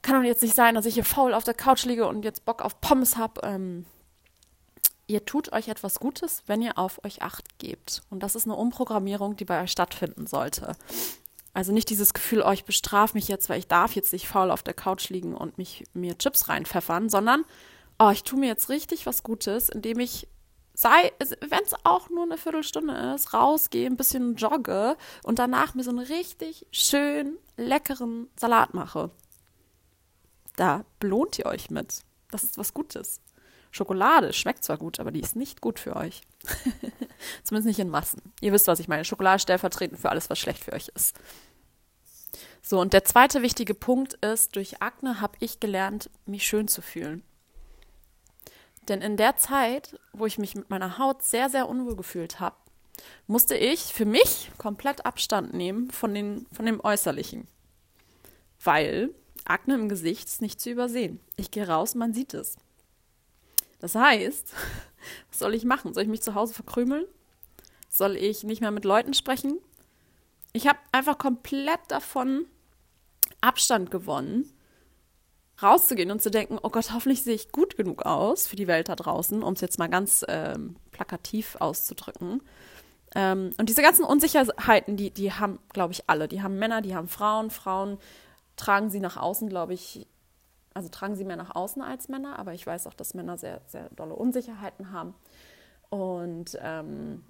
kann 0.00 0.14
doch 0.14 0.22
jetzt 0.22 0.42
nicht 0.42 0.54
sein, 0.54 0.76
dass 0.76 0.86
ich 0.86 0.94
hier 0.94 1.04
faul 1.04 1.34
auf 1.34 1.42
der 1.42 1.54
Couch 1.54 1.84
liege 1.84 2.06
und 2.06 2.24
jetzt 2.24 2.44
Bock 2.44 2.62
auf 2.62 2.80
Pommes 2.80 3.16
habe. 3.16 3.40
Ähm, 3.42 3.84
ihr 5.08 5.24
tut 5.24 5.52
euch 5.52 5.66
etwas 5.66 5.98
Gutes, 5.98 6.44
wenn 6.46 6.62
ihr 6.62 6.78
auf 6.78 7.04
euch 7.04 7.22
acht 7.22 7.58
gebt. 7.58 8.02
Und 8.10 8.22
das 8.22 8.36
ist 8.36 8.44
eine 8.44 8.54
Umprogrammierung, 8.54 9.34
die 9.34 9.44
bei 9.44 9.60
euch 9.60 9.72
stattfinden 9.72 10.28
sollte. 10.28 10.76
Also 11.54 11.72
nicht 11.72 11.90
dieses 11.90 12.14
Gefühl, 12.14 12.42
oh, 12.46 12.52
ich 12.52 12.64
bestrafe 12.64 13.16
mich 13.16 13.28
jetzt, 13.28 13.48
weil 13.48 13.58
ich 13.58 13.66
darf 13.66 13.94
jetzt 13.94 14.12
nicht 14.12 14.28
faul 14.28 14.50
auf 14.50 14.62
der 14.62 14.74
Couch 14.74 15.08
liegen 15.08 15.34
und 15.34 15.58
mich 15.58 15.84
mir 15.92 16.16
Chips 16.16 16.48
reinpfeffern, 16.48 17.08
sondern 17.08 17.44
oh, 17.98 18.10
ich 18.10 18.22
tue 18.22 18.38
mir 18.38 18.46
jetzt 18.46 18.68
richtig 18.68 19.06
was 19.06 19.22
Gutes, 19.22 19.68
indem 19.68 19.98
ich 19.98 20.28
sei, 20.74 21.12
wenn 21.18 21.64
es 21.64 21.74
auch 21.82 22.08
nur 22.08 22.22
eine 22.22 22.38
Viertelstunde 22.38 22.94
ist, 23.14 23.34
rausgehe, 23.34 23.86
ein 23.86 23.96
bisschen 23.96 24.36
jogge 24.36 24.96
und 25.24 25.40
danach 25.40 25.74
mir 25.74 25.82
so 25.82 25.90
einen 25.90 25.98
richtig 25.98 26.66
schön 26.70 27.36
leckeren 27.56 28.28
Salat 28.38 28.74
mache. 28.74 29.10
Da 30.54 30.84
belohnt 31.00 31.38
ihr 31.38 31.46
euch 31.46 31.70
mit. 31.70 32.02
Das 32.30 32.44
ist 32.44 32.58
was 32.58 32.74
Gutes. 32.74 33.20
Schokolade 33.70 34.32
schmeckt 34.32 34.64
zwar 34.64 34.78
gut, 34.78 35.00
aber 35.00 35.10
die 35.10 35.20
ist 35.20 35.36
nicht 35.36 35.60
gut 35.60 35.78
für 35.78 35.96
euch. 35.96 36.22
Zumindest 37.44 37.66
nicht 37.66 37.78
in 37.78 37.90
Massen. 37.90 38.22
Ihr 38.40 38.52
wisst, 38.52 38.66
was 38.66 38.80
ich 38.80 38.88
meine. 38.88 39.04
Schokolade 39.04 39.40
stellvertretend 39.40 40.00
für 40.00 40.10
alles, 40.10 40.30
was 40.30 40.38
schlecht 40.38 40.64
für 40.64 40.72
euch 40.72 40.88
ist. 40.94 41.16
So, 42.62 42.80
und 42.80 42.92
der 42.92 43.04
zweite 43.04 43.42
wichtige 43.42 43.74
Punkt 43.74 44.14
ist, 44.14 44.56
durch 44.56 44.82
Akne 44.82 45.20
habe 45.20 45.36
ich 45.40 45.60
gelernt, 45.60 46.10
mich 46.26 46.46
schön 46.46 46.68
zu 46.68 46.82
fühlen. 46.82 47.22
Denn 48.88 49.02
in 49.02 49.16
der 49.16 49.36
Zeit, 49.36 49.98
wo 50.12 50.26
ich 50.26 50.38
mich 50.38 50.54
mit 50.54 50.70
meiner 50.70 50.98
Haut 50.98 51.22
sehr, 51.22 51.50
sehr 51.50 51.68
unwohl 51.68 51.96
gefühlt 51.96 52.40
habe, 52.40 52.56
musste 53.26 53.54
ich 53.54 53.80
für 53.80 54.06
mich 54.06 54.50
komplett 54.58 55.06
Abstand 55.06 55.54
nehmen 55.54 55.90
von, 55.90 56.14
den, 56.14 56.46
von 56.52 56.66
dem 56.66 56.80
Äußerlichen. 56.80 57.46
Weil 58.62 59.14
Akne 59.44 59.74
im 59.74 59.88
Gesicht 59.88 60.28
ist 60.28 60.42
nicht 60.42 60.60
zu 60.60 60.70
übersehen. 60.70 61.20
Ich 61.36 61.50
gehe 61.50 61.68
raus, 61.68 61.94
man 61.94 62.12
sieht 62.12 62.34
es. 62.34 62.56
Das 63.78 63.94
heißt, 63.94 64.52
was 65.30 65.38
soll 65.38 65.54
ich 65.54 65.64
machen? 65.64 65.94
Soll 65.94 66.04
ich 66.04 66.08
mich 66.08 66.22
zu 66.22 66.34
Hause 66.34 66.54
verkrümeln? 66.54 67.04
Soll 67.88 68.16
ich 68.16 68.44
nicht 68.44 68.60
mehr 68.60 68.70
mit 68.70 68.84
Leuten 68.84 69.14
sprechen? 69.14 69.58
Ich 70.52 70.66
habe 70.66 70.78
einfach 70.92 71.18
komplett 71.18 71.80
davon 71.88 72.46
Abstand 73.40 73.90
gewonnen, 73.90 74.52
rauszugehen 75.62 76.10
und 76.10 76.22
zu 76.22 76.30
denken, 76.30 76.58
oh 76.62 76.70
Gott, 76.70 76.92
hoffentlich 76.92 77.22
sehe 77.22 77.34
ich 77.34 77.52
gut 77.52 77.76
genug 77.76 78.02
aus 78.04 78.46
für 78.46 78.56
die 78.56 78.66
Welt 78.66 78.88
da 78.88 78.96
draußen, 78.96 79.42
um 79.42 79.52
es 79.54 79.60
jetzt 79.60 79.78
mal 79.78 79.88
ganz 79.88 80.24
ähm, 80.28 80.76
plakativ 80.90 81.56
auszudrücken. 81.60 82.42
Ähm, 83.14 83.52
und 83.58 83.68
diese 83.68 83.82
ganzen 83.82 84.04
Unsicherheiten, 84.04 84.96
die, 84.96 85.10
die 85.10 85.32
haben, 85.32 85.58
glaube 85.72 85.92
ich, 85.92 86.08
alle. 86.08 86.28
Die 86.28 86.42
haben 86.42 86.58
Männer, 86.58 86.82
die 86.82 86.94
haben 86.94 87.08
Frauen. 87.08 87.50
Frauen 87.50 87.98
tragen 88.56 88.90
sie 88.90 89.00
nach 89.00 89.16
außen, 89.16 89.48
glaube 89.48 89.74
ich, 89.74 90.06
also 90.78 90.88
tragen 90.90 91.16
sie 91.16 91.24
mehr 91.24 91.36
nach 91.36 91.56
außen 91.56 91.82
als 91.82 92.08
Männer, 92.08 92.38
aber 92.38 92.54
ich 92.54 92.64
weiß 92.64 92.86
auch, 92.86 92.94
dass 92.94 93.12
Männer 93.12 93.36
sehr, 93.36 93.60
sehr 93.66 93.88
dolle 93.96 94.14
Unsicherheiten 94.14 94.92
haben. 94.92 95.12
Und 95.90 96.56
ähm, 96.62 97.24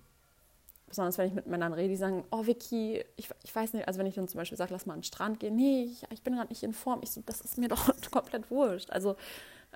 besonders 0.87 1.17
wenn 1.17 1.29
ich 1.29 1.33
mit 1.33 1.47
Männern 1.47 1.73
rede, 1.73 1.89
die 1.89 1.97
sagen, 1.97 2.25
oh 2.31 2.45
Vicky, 2.45 3.03
ich, 3.17 3.31
ich 3.43 3.57
weiß 3.57 3.73
nicht, 3.73 3.89
also 3.89 3.99
wenn 3.99 4.07
ich 4.07 4.17
dann 4.17 4.29
zum 4.29 4.37
Beispiel 4.37 4.59
sage, 4.59 4.75
lass 4.75 4.85
mal 4.85 4.93
an 4.93 5.01
den 5.01 5.05
Strand 5.05 5.41
gehen, 5.41 5.57
nee, 5.57 5.85
ich, 5.85 6.03
ich 6.11 6.23
bin 6.23 6.35
gerade 6.35 6.51
nicht 6.51 6.63
in 6.63 6.75
Form, 6.75 7.01
ich 7.03 7.11
so, 7.11 7.23
das 7.25 7.41
ist 7.41 7.57
mir 7.57 7.69
doch 7.69 7.91
komplett 8.11 8.51
wurscht. 8.51 8.91
Also, 8.91 9.17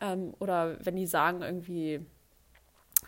ähm, 0.03 0.35
oder 0.39 0.77
wenn 0.85 0.97
die 0.97 1.07
sagen 1.07 1.41
irgendwie, 1.41 2.05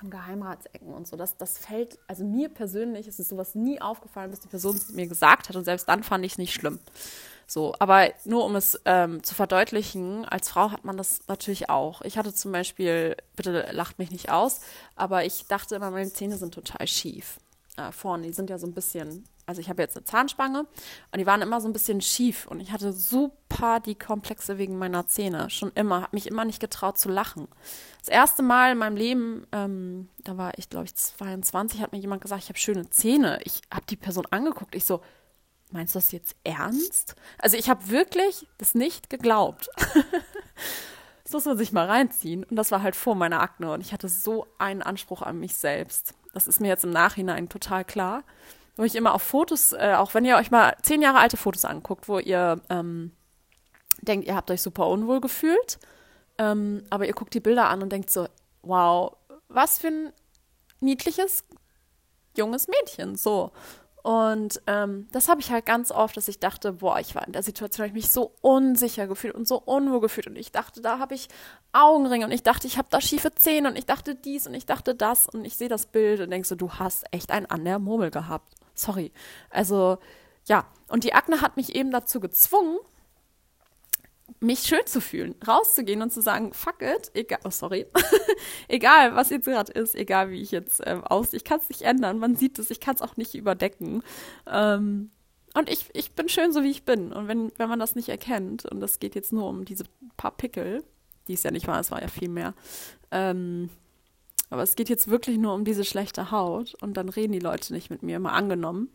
am 0.00 0.10
Geheimratsecken 0.10 0.92
und 0.92 1.06
so. 1.06 1.16
Das, 1.16 1.36
das 1.36 1.58
fällt, 1.58 1.98
also 2.06 2.24
mir 2.24 2.48
persönlich 2.48 3.06
ist 3.08 3.20
es 3.20 3.28
sowas 3.28 3.54
nie 3.54 3.80
aufgefallen, 3.80 4.30
bis 4.30 4.40
die 4.40 4.48
Person 4.48 4.76
es 4.76 4.90
mir 4.90 5.06
gesagt 5.06 5.48
hat 5.48 5.56
und 5.56 5.64
selbst 5.64 5.88
dann 5.88 6.02
fand 6.02 6.24
ich 6.24 6.32
es 6.32 6.38
nicht 6.38 6.52
schlimm. 6.52 6.78
So, 7.46 7.74
aber 7.78 8.10
nur 8.24 8.44
um 8.44 8.56
es 8.56 8.80
ähm, 8.86 9.22
zu 9.22 9.34
verdeutlichen, 9.34 10.24
als 10.24 10.48
Frau 10.48 10.70
hat 10.70 10.84
man 10.84 10.96
das 10.96 11.20
natürlich 11.28 11.68
auch. 11.68 12.00
Ich 12.02 12.16
hatte 12.16 12.32
zum 12.32 12.52
Beispiel, 12.52 13.16
bitte 13.36 13.68
lacht 13.72 13.98
mich 13.98 14.10
nicht 14.10 14.30
aus, 14.30 14.60
aber 14.96 15.24
ich 15.24 15.46
dachte 15.46 15.74
immer, 15.74 15.90
meine 15.90 16.12
Zähne 16.12 16.38
sind 16.38 16.54
total 16.54 16.86
schief. 16.86 17.38
Äh, 17.76 17.92
vorne, 17.92 18.26
die 18.26 18.32
sind 18.32 18.50
ja 18.50 18.58
so 18.58 18.66
ein 18.66 18.72
bisschen 18.72 19.24
also 19.46 19.60
ich 19.60 19.68
habe 19.68 19.82
jetzt 19.82 19.96
eine 19.96 20.04
Zahnspange 20.04 20.60
und 21.12 21.18
die 21.18 21.26
waren 21.26 21.42
immer 21.42 21.60
so 21.60 21.68
ein 21.68 21.72
bisschen 21.72 22.00
schief 22.00 22.46
und 22.46 22.60
ich 22.60 22.72
hatte 22.72 22.92
super 22.92 23.80
die 23.80 23.94
Komplexe 23.94 24.58
wegen 24.58 24.78
meiner 24.78 25.06
Zähne. 25.06 25.50
Schon 25.50 25.70
immer, 25.74 26.02
habe 26.02 26.16
mich 26.16 26.26
immer 26.26 26.44
nicht 26.44 26.60
getraut 26.60 26.98
zu 26.98 27.10
lachen. 27.10 27.48
Das 27.98 28.08
erste 28.08 28.42
Mal 28.42 28.72
in 28.72 28.78
meinem 28.78 28.96
Leben, 28.96 29.46
ähm, 29.52 30.08
da 30.18 30.36
war 30.36 30.58
ich 30.58 30.70
glaube 30.70 30.86
ich 30.86 30.94
22, 30.94 31.80
hat 31.80 31.92
mir 31.92 31.98
jemand 31.98 32.22
gesagt, 32.22 32.42
ich 32.42 32.48
habe 32.48 32.58
schöne 32.58 32.88
Zähne. 32.90 33.40
Ich 33.44 33.60
habe 33.72 33.84
die 33.88 33.96
Person 33.96 34.26
angeguckt. 34.30 34.74
Ich 34.74 34.86
so, 34.86 35.02
meinst 35.70 35.94
du 35.94 35.98
das 35.98 36.12
jetzt 36.12 36.36
ernst? 36.44 37.14
Also 37.38 37.56
ich 37.56 37.68
habe 37.68 37.90
wirklich 37.90 38.46
das 38.58 38.74
nicht 38.74 39.10
geglaubt. 39.10 39.68
das 41.24 41.32
muss 41.32 41.44
man 41.44 41.58
sich 41.58 41.72
mal 41.72 41.86
reinziehen. 41.86 42.44
Und 42.44 42.56
das 42.56 42.70
war 42.70 42.82
halt 42.82 42.96
vor 42.96 43.14
meiner 43.14 43.40
Akne 43.40 43.72
und 43.72 43.82
ich 43.82 43.92
hatte 43.92 44.08
so 44.08 44.46
einen 44.58 44.82
Anspruch 44.82 45.20
an 45.20 45.38
mich 45.38 45.54
selbst. 45.56 46.14
Das 46.32 46.46
ist 46.46 46.60
mir 46.60 46.68
jetzt 46.68 46.84
im 46.84 46.90
Nachhinein 46.90 47.48
total 47.48 47.84
klar 47.84 48.24
wo 48.76 48.84
ich 48.84 48.96
immer 48.96 49.14
auf 49.14 49.22
Fotos, 49.22 49.72
äh, 49.72 49.94
auch 49.96 50.14
wenn 50.14 50.24
ihr 50.24 50.36
euch 50.36 50.50
mal 50.50 50.76
zehn 50.82 51.02
Jahre 51.02 51.18
alte 51.18 51.36
Fotos 51.36 51.64
anguckt, 51.64 52.08
wo 52.08 52.18
ihr 52.18 52.60
ähm, 52.70 53.12
denkt, 54.02 54.26
ihr 54.26 54.34
habt 54.34 54.50
euch 54.50 54.62
super 54.62 54.88
unwohl 54.88 55.20
gefühlt, 55.20 55.78
ähm, 56.38 56.84
aber 56.90 57.06
ihr 57.06 57.12
guckt 57.12 57.34
die 57.34 57.40
Bilder 57.40 57.68
an 57.68 57.82
und 57.82 57.90
denkt 57.90 58.10
so, 58.10 58.26
wow, 58.62 59.16
was 59.48 59.78
für 59.78 59.88
ein 59.88 60.12
niedliches, 60.80 61.44
junges 62.36 62.68
Mädchen, 62.68 63.16
so. 63.16 63.52
Und 64.02 64.60
ähm, 64.66 65.08
das 65.12 65.28
habe 65.30 65.40
ich 65.40 65.50
halt 65.50 65.64
ganz 65.64 65.90
oft, 65.90 66.14
dass 66.18 66.28
ich 66.28 66.38
dachte, 66.38 66.74
boah, 66.74 67.00
ich 67.00 67.14
war 67.14 67.26
in 67.26 67.32
der 67.32 67.42
Situation, 67.42 67.84
habe 67.84 67.96
ich 67.96 68.04
mich 68.04 68.12
so 68.12 68.34
unsicher 68.42 69.06
gefühlt 69.06 69.34
und 69.34 69.48
so 69.48 69.58
unwohl 69.58 70.00
gefühlt. 70.00 70.26
Und 70.26 70.36
ich 70.36 70.52
dachte, 70.52 70.82
da 70.82 70.98
habe 70.98 71.14
ich 71.14 71.28
Augenringe 71.72 72.26
und 72.26 72.32
ich 72.32 72.42
dachte, 72.42 72.66
ich 72.66 72.76
habe 72.76 72.88
da 72.90 73.00
schiefe 73.00 73.34
Zähne 73.34 73.70
und 73.70 73.76
ich 73.76 73.86
dachte 73.86 74.14
dies 74.14 74.46
und 74.46 74.52
ich 74.52 74.66
dachte 74.66 74.94
das. 74.94 75.26
Und 75.26 75.46
ich 75.46 75.56
sehe 75.56 75.70
das 75.70 75.86
Bild 75.86 76.20
und 76.20 76.30
denke 76.30 76.46
so, 76.46 76.54
du 76.54 76.74
hast 76.74 77.06
echt 77.12 77.30
einen 77.30 77.46
an 77.46 77.64
der 77.64 77.78
Murmel 77.78 78.10
gehabt. 78.10 78.54
Sorry. 78.74 79.12
Also, 79.50 79.98
ja. 80.46 80.66
Und 80.88 81.04
die 81.04 81.14
Akne 81.14 81.40
hat 81.40 81.56
mich 81.56 81.74
eben 81.74 81.90
dazu 81.90 82.20
gezwungen, 82.20 82.78
mich 84.40 84.60
schön 84.60 84.84
zu 84.86 85.00
fühlen, 85.00 85.34
rauszugehen 85.46 86.02
und 86.02 86.12
zu 86.12 86.22
sagen, 86.22 86.52
fuck 86.52 86.82
it, 86.82 87.10
egal, 87.14 87.40
oh 87.44 87.50
sorry, 87.50 87.86
egal 88.68 89.14
was 89.14 89.30
jetzt 89.30 89.46
gerade 89.46 89.72
ist, 89.72 89.94
egal 89.94 90.30
wie 90.30 90.40
ich 90.40 90.50
jetzt 90.50 90.80
äh, 90.80 91.00
aussehe, 91.02 91.36
ich 91.36 91.44
kann 91.44 91.60
es 91.60 91.68
nicht 91.68 91.82
ändern, 91.82 92.18
man 92.18 92.36
sieht 92.36 92.58
es, 92.58 92.70
ich 92.70 92.80
kann 92.80 92.94
es 92.94 93.02
auch 93.02 93.16
nicht 93.16 93.34
überdecken. 93.34 94.02
Ähm, 94.46 95.10
und 95.54 95.70
ich, 95.70 95.88
ich 95.92 96.12
bin 96.12 96.28
schön 96.28 96.52
so, 96.52 96.62
wie 96.62 96.70
ich 96.70 96.84
bin. 96.84 97.12
Und 97.12 97.28
wenn, 97.28 97.52
wenn 97.58 97.68
man 97.68 97.78
das 97.78 97.94
nicht 97.94 98.08
erkennt, 98.08 98.64
und 98.66 98.80
das 98.80 98.98
geht 98.98 99.14
jetzt 99.14 99.32
nur 99.32 99.48
um 99.48 99.64
diese 99.64 99.84
paar 100.16 100.32
Pickel, 100.32 100.82
die 101.28 101.34
es 101.34 101.44
ja 101.44 101.52
nicht 101.52 101.68
war, 101.68 101.78
es 101.78 101.92
war 101.92 102.02
ja 102.02 102.08
viel 102.08 102.28
mehr, 102.28 102.54
ähm, 103.12 103.70
aber 104.54 104.62
es 104.62 104.76
geht 104.76 104.88
jetzt 104.88 105.08
wirklich 105.08 105.36
nur 105.36 105.52
um 105.52 105.64
diese 105.64 105.82
schlechte 105.82 106.30
Haut 106.30 106.74
und 106.80 106.96
dann 106.96 107.08
reden 107.08 107.32
die 107.32 107.40
Leute 107.40 107.72
nicht 107.72 107.90
mit 107.90 108.04
mir, 108.04 108.20
mal 108.20 108.34
angenommen. 108.34 108.88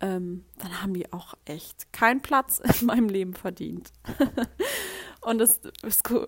Ähm, 0.00 0.44
dann 0.58 0.82
haben 0.82 0.94
die 0.94 1.12
auch 1.12 1.34
echt 1.44 1.92
keinen 1.92 2.22
Platz 2.22 2.58
in 2.80 2.86
meinem 2.88 3.08
Leben 3.08 3.34
verdient. 3.34 3.92
und 5.20 5.38
das 5.38 5.60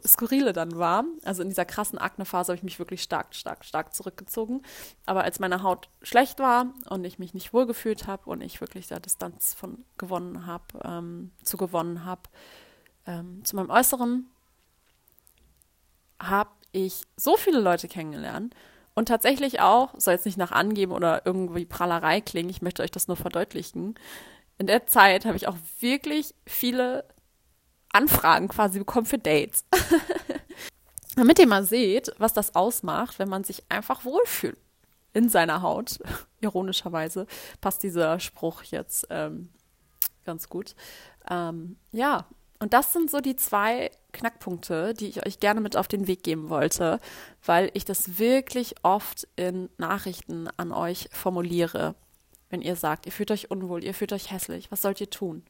Skurrile 0.07 0.52
dann 0.52 0.78
war, 0.78 1.02
also 1.25 1.42
in 1.42 1.49
dieser 1.49 1.64
krassen 1.64 1.99
Aknephase 1.99 2.52
habe 2.52 2.57
ich 2.57 2.62
mich 2.62 2.78
wirklich 2.78 3.02
stark, 3.02 3.35
stark, 3.35 3.64
stark 3.64 3.97
zurückgezogen. 3.97 4.62
Aber 5.07 5.25
als 5.25 5.40
meine 5.40 5.64
Haut 5.64 5.88
schlecht 6.00 6.38
war 6.38 6.73
und 6.88 7.02
ich 7.02 7.19
mich 7.19 7.35
nicht 7.35 7.52
wohlgefühlt 7.52 8.07
habe 8.07 8.31
und 8.31 8.42
ich 8.42 8.61
wirklich 8.61 8.87
da 8.87 9.00
Distanz 9.00 9.54
von 9.54 9.85
gewonnen 9.99 10.47
habe, 10.47 10.78
ähm, 10.85 11.33
zu 11.42 11.57
gewonnen 11.57 12.04
habe, 12.04 12.23
ähm, 13.07 13.45
zu 13.45 13.57
meinem 13.57 13.71
Äußeren, 13.71 14.31
habe 16.21 16.50
ich 16.73 17.02
so 17.17 17.37
viele 17.37 17.61
Leute 17.61 17.88
kennengelernt 17.88 18.55
und 18.95 19.07
tatsächlich 19.09 19.61
auch, 19.61 19.95
soll 19.99 20.14
jetzt 20.14 20.26
nicht 20.26 20.38
nach 20.38 20.52
angeben 20.52 20.93
oder 20.93 21.25
irgendwie 21.25 21.64
Prallerei 21.64 22.21
klingen, 22.21 22.50
ich 22.50 22.62
möchte 22.62 22.83
euch 22.83 22.91
das 22.91 23.09
nur 23.09 23.17
verdeutlichen. 23.17 23.95
In 24.59 24.67
der 24.67 24.87
Zeit 24.87 25.25
habe 25.25 25.37
ich 25.37 25.49
auch 25.49 25.57
wirklich 25.81 26.35
viele 26.47 27.05
Anfragen 27.93 28.49
quasi 28.49 28.79
bekommen 28.79 29.07
für 29.07 29.19
Dates. 29.19 29.64
Damit 31.17 31.38
ihr 31.38 31.47
mal 31.47 31.64
seht, 31.64 32.12
was 32.19 32.33
das 32.33 32.55
ausmacht, 32.55 33.19
wenn 33.19 33.29
man 33.29 33.45
sich 33.45 33.64
einfach 33.69 34.05
wohlfühlt 34.05 34.57
in 35.12 35.29
seiner 35.29 35.62
Haut. 35.62 35.99
Ironischerweise 36.41 37.26
passt 37.61 37.83
dieser 37.83 38.19
Spruch 38.19 38.62
jetzt 38.64 39.07
ähm, 39.11 39.50
ganz 40.25 40.49
gut. 40.49 40.75
Ähm, 41.29 41.76
ja, 41.93 42.26
und 42.59 42.73
das 42.73 42.93
sind 42.93 43.11
so 43.11 43.21
die 43.21 43.37
zwei 43.37 43.91
Knackpunkte, 44.12 44.95
die 44.95 45.09
ich 45.09 45.26
euch 45.26 45.40
gerne 45.40 45.61
mit 45.61 45.76
auf 45.76 45.88
den 45.88 46.07
Weg 46.07 46.23
geben 46.23 46.49
wollte, 46.49 47.00
weil 47.45 47.71
ich 47.75 47.85
das 47.85 48.19
wirklich 48.19 48.75
oft 48.83 49.26
in 49.37 49.69
Nachrichten 49.78 50.49
an 50.57 50.73
euch 50.73 51.09
formuliere. 51.12 51.95
Wenn 52.50 52.62
ihr 52.62 52.76
sagt, 52.76 53.07
ihr 53.07 53.12
fühlt 53.12 53.31
euch 53.31 53.50
unwohl, 53.50 53.83
ihr 53.83 53.95
fühlt 53.95 54.12
euch 54.12 54.31
hässlich, 54.31 54.71
was 54.71 54.83
sollt 54.83 55.00
ihr 55.00 55.11
tun? 55.11 55.42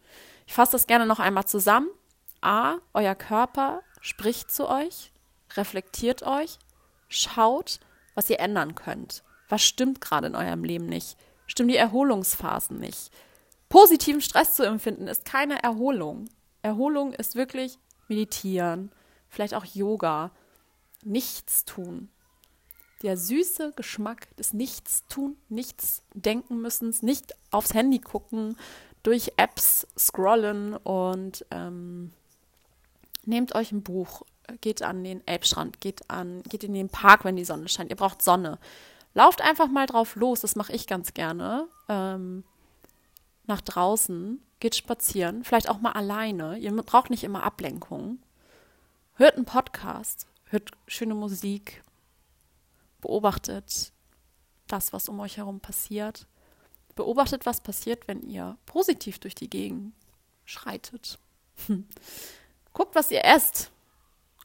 Ich 0.46 0.54
fasse 0.54 0.72
das 0.72 0.86
gerne 0.86 1.06
noch 1.06 1.18
einmal 1.18 1.46
zusammen. 1.46 1.88
A, 2.40 2.76
euer 2.94 3.14
Körper 3.14 3.82
spricht 4.00 4.50
zu 4.50 4.68
euch, 4.68 5.12
reflektiert 5.56 6.22
euch, 6.22 6.58
schaut, 7.08 7.80
was 8.14 8.30
ihr 8.30 8.40
ändern 8.40 8.74
könnt. 8.74 9.22
Was 9.48 9.62
stimmt 9.62 10.00
gerade 10.00 10.28
in 10.28 10.36
eurem 10.36 10.64
Leben 10.64 10.86
nicht? 10.86 11.16
Stimmen 11.46 11.68
die 11.68 11.76
Erholungsphasen 11.76 12.78
nicht? 12.78 13.10
Positiven 13.68 14.20
Stress 14.20 14.54
zu 14.54 14.64
empfinden 14.64 15.08
ist 15.08 15.24
keine 15.24 15.62
Erholung. 15.62 16.26
Erholung 16.62 17.12
ist 17.12 17.36
wirklich 17.36 17.78
meditieren, 18.08 18.90
vielleicht 19.28 19.54
auch 19.54 19.64
Yoga, 19.64 20.30
nichts 21.04 21.64
tun. 21.64 22.08
Der 23.02 23.16
süße 23.16 23.72
Geschmack 23.74 24.34
des 24.36 24.52
Nichtstun, 24.52 25.36
nichts 25.48 26.04
denken 26.14 26.60
müssen, 26.60 26.94
nicht 27.00 27.34
aufs 27.50 27.74
Handy 27.74 27.98
gucken, 27.98 28.56
durch 29.02 29.32
Apps 29.36 29.88
scrollen 29.98 30.76
und 30.76 31.44
ähm, 31.50 32.12
nehmt 33.24 33.54
euch 33.56 33.72
ein 33.72 33.82
Buch, 33.82 34.22
geht 34.60 34.82
an 34.82 35.02
den 35.02 35.26
Elbstrand, 35.26 35.80
geht 35.80 36.08
an, 36.08 36.42
geht 36.44 36.62
in 36.62 36.74
den 36.74 36.88
Park, 36.88 37.24
wenn 37.24 37.36
die 37.36 37.44
Sonne 37.44 37.68
scheint. 37.68 37.90
Ihr 37.90 37.96
braucht 37.96 38.22
Sonne. 38.22 38.58
Lauft 39.14 39.42
einfach 39.42 39.68
mal 39.68 39.86
drauf 39.86 40.14
los, 40.14 40.40
das 40.40 40.56
mache 40.56 40.72
ich 40.72 40.86
ganz 40.86 41.12
gerne. 41.12 41.66
Ähm, 41.88 42.44
nach 43.46 43.60
draußen 43.60 44.40
geht 44.62 44.76
spazieren, 44.76 45.42
vielleicht 45.42 45.68
auch 45.68 45.80
mal 45.80 45.90
alleine. 45.90 46.56
Ihr 46.56 46.70
braucht 46.82 47.10
nicht 47.10 47.24
immer 47.24 47.42
Ablenkung. 47.42 48.20
Hört 49.14 49.34
einen 49.34 49.44
Podcast, 49.44 50.28
hört 50.44 50.70
schöne 50.86 51.14
Musik, 51.14 51.82
beobachtet 53.00 53.92
das, 54.68 54.92
was 54.92 55.08
um 55.08 55.18
euch 55.18 55.36
herum 55.36 55.58
passiert. 55.58 56.28
Beobachtet, 56.94 57.44
was 57.44 57.60
passiert, 57.60 58.06
wenn 58.06 58.22
ihr 58.22 58.56
positiv 58.64 59.18
durch 59.18 59.34
die 59.34 59.50
Gegend 59.50 59.94
schreitet. 60.44 61.18
Guckt, 62.72 62.94
was 62.94 63.10
ihr 63.10 63.24
esst. 63.24 63.72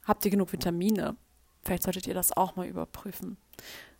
Habt 0.03 0.25
ihr 0.25 0.31
genug 0.31 0.51
Vitamine? 0.51 1.15
Vielleicht 1.61 1.83
solltet 1.83 2.07
ihr 2.07 2.15
das 2.15 2.35
auch 2.35 2.55
mal 2.55 2.65
überprüfen. 2.65 3.37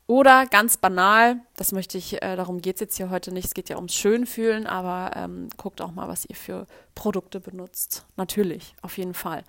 Oder 0.08 0.46
ganz 0.46 0.78
banal, 0.78 1.42
das 1.58 1.74
möchte 1.74 1.98
ich, 1.98 2.22
äh, 2.22 2.36
darum 2.38 2.62
geht 2.62 2.78
es 2.78 2.80
jetzt 2.80 2.96
hier 2.98 3.10
heute 3.10 3.34
nicht, 3.34 3.46
es 3.46 3.54
geht 3.54 3.68
ja 3.70 3.76
ums 3.76 3.94
Schönfühlen, 3.94 4.66
aber 4.66 5.12
ähm, 5.18 5.50
guckt 5.58 5.82
auch 5.82 5.92
mal, 5.92 6.08
was 6.08 6.26
ihr 6.26 6.36
für 6.36 6.66
Produkte 6.96 7.42
benutzt. 7.42 8.06
Natürlich, 8.16 8.74
auf 8.82 8.98
jeden 8.98 9.14
Fall. 9.14 9.44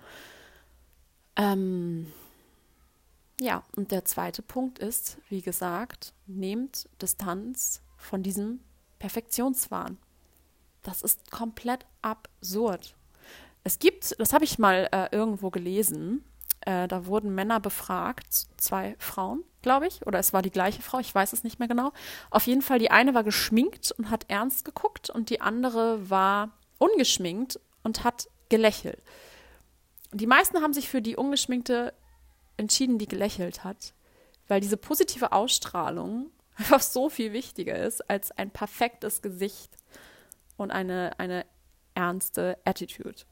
Ähm, 1.37 2.07
Ja, 3.41 3.63
und 3.77 3.91
der 3.91 4.03
zweite 4.03 4.41
Punkt 4.41 4.79
ist, 4.79 5.17
wie 5.29 5.41
gesagt, 5.41 6.13
nehmt 6.27 6.89
Distanz 7.01 7.81
von 7.95 8.21
diesem 8.21 8.59
Perfektionswahn. 8.99 9.97
Das 10.83 11.01
ist 11.03 11.31
komplett 11.31 11.85
absurd. 12.01 12.95
Es 13.63 13.79
gibt, 13.79 14.19
das 14.19 14.33
habe 14.33 14.43
ich 14.43 14.59
mal 14.59 14.89
äh, 14.91 15.07
irgendwo 15.15 15.51
gelesen, 15.51 16.25
äh, 16.61 16.87
da 16.89 17.05
wurden 17.05 17.33
Männer 17.33 17.61
befragt, 17.61 18.47
zwei 18.57 18.95
Frauen, 18.99 19.43
glaube 19.61 19.87
ich, 19.87 20.05
oder 20.05 20.19
es 20.19 20.33
war 20.33 20.41
die 20.41 20.51
gleiche 20.51 20.81
Frau, 20.81 20.99
ich 20.99 21.13
weiß 21.13 21.33
es 21.33 21.43
nicht 21.43 21.59
mehr 21.59 21.67
genau. 21.67 21.91
Auf 22.29 22.47
jeden 22.47 22.61
Fall, 22.61 22.79
die 22.79 22.91
eine 22.91 23.13
war 23.13 23.23
geschminkt 23.23 23.91
und 23.91 24.09
hat 24.09 24.25
ernst 24.29 24.65
geguckt 24.65 25.09
und 25.09 25.29
die 25.29 25.41
andere 25.41 26.09
war 26.09 26.51
ungeschminkt 26.77 27.59
und 27.83 28.03
hat 28.03 28.29
gelächelt. 28.49 29.01
Die 30.11 30.27
meisten 30.27 30.61
haben 30.61 30.73
sich 30.73 30.89
für 30.89 31.01
die 31.01 31.15
ungeschminkte 31.15 31.93
entschieden, 32.57 32.97
die 32.97 33.07
gelächelt 33.07 33.63
hat, 33.63 33.93
weil 34.47 34.61
diese 34.61 34.77
positive 34.77 35.31
Ausstrahlung 35.31 36.31
einfach 36.55 36.81
so 36.81 37.09
viel 37.09 37.31
wichtiger 37.33 37.77
ist 37.77 38.09
als 38.09 38.31
ein 38.31 38.51
perfektes 38.51 39.21
Gesicht 39.21 39.71
und 40.57 40.71
eine, 40.71 41.17
eine 41.19 41.45
ernste 41.93 42.57
Attitude. 42.65 43.23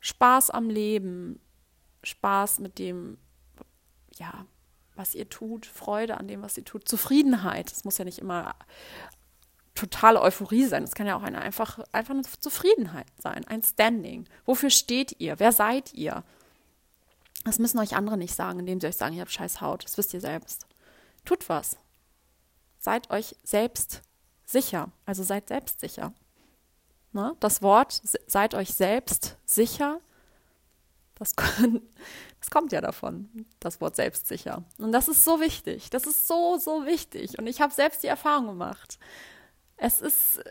Spaß 0.00 0.50
am 0.50 0.68
Leben, 0.68 1.40
Spaß 2.02 2.58
mit 2.58 2.78
dem, 2.78 3.18
ja, 4.16 4.46
was 5.02 5.16
ihr 5.16 5.28
tut, 5.28 5.66
Freude 5.66 6.16
an 6.16 6.28
dem, 6.28 6.42
was 6.42 6.56
ihr 6.56 6.64
tut, 6.64 6.88
Zufriedenheit. 6.88 7.72
Es 7.72 7.84
muss 7.84 7.98
ja 7.98 8.04
nicht 8.04 8.20
immer 8.20 8.54
totale 9.74 10.22
Euphorie 10.22 10.64
sein. 10.64 10.84
Es 10.84 10.94
kann 10.94 11.08
ja 11.08 11.16
auch 11.16 11.24
eine 11.24 11.40
einfach, 11.40 11.80
einfach 11.90 12.14
eine 12.14 12.22
Zufriedenheit 12.22 13.08
sein, 13.18 13.44
ein 13.48 13.64
Standing. 13.64 14.28
Wofür 14.44 14.70
steht 14.70 15.20
ihr? 15.20 15.40
Wer 15.40 15.50
seid 15.50 15.92
ihr? 15.92 16.22
Das 17.44 17.58
müssen 17.58 17.80
euch 17.80 17.96
andere 17.96 18.16
nicht 18.16 18.36
sagen, 18.36 18.60
indem 18.60 18.80
sie 18.80 18.86
euch 18.86 18.96
sagen, 18.96 19.16
ihr 19.16 19.22
habt 19.22 19.32
scheiß 19.32 19.60
Haut. 19.60 19.84
Das 19.84 19.98
wisst 19.98 20.14
ihr 20.14 20.20
selbst. 20.20 20.66
Tut 21.24 21.48
was. 21.48 21.76
Seid 22.78 23.10
euch 23.10 23.34
selbst 23.42 24.02
sicher. 24.44 24.92
Also 25.04 25.24
seid 25.24 25.48
selbstsicher. 25.48 26.12
Ne? 27.10 27.34
Das 27.40 27.60
Wort, 27.60 28.00
seid 28.28 28.54
euch 28.54 28.72
selbst 28.72 29.36
sicher, 29.44 30.00
das, 31.16 31.34
das 32.42 32.50
kommt 32.50 32.72
ja 32.72 32.80
davon, 32.80 33.46
das 33.60 33.80
Wort 33.80 33.94
selbstsicher. 33.94 34.64
Und 34.78 34.90
das 34.90 35.06
ist 35.06 35.24
so 35.24 35.40
wichtig. 35.40 35.90
Das 35.90 36.06
ist 36.06 36.26
so, 36.26 36.58
so 36.58 36.84
wichtig. 36.86 37.38
Und 37.38 37.46
ich 37.46 37.60
habe 37.60 37.72
selbst 37.72 38.02
die 38.02 38.08
Erfahrung 38.08 38.48
gemacht. 38.48 38.98
Es 39.76 40.00
ist 40.00 40.42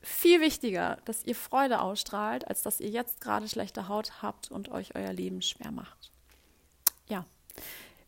viel 0.00 0.40
wichtiger, 0.40 0.98
dass 1.06 1.24
ihr 1.24 1.34
Freude 1.34 1.80
ausstrahlt, 1.80 2.46
als 2.46 2.62
dass 2.62 2.78
ihr 2.78 2.88
jetzt 2.88 3.20
gerade 3.20 3.48
schlechte 3.48 3.88
Haut 3.88 4.22
habt 4.22 4.52
und 4.52 4.68
euch 4.68 4.94
euer 4.94 5.12
Leben 5.12 5.42
schwer 5.42 5.72
macht. 5.72 6.12
Ja. 7.08 7.26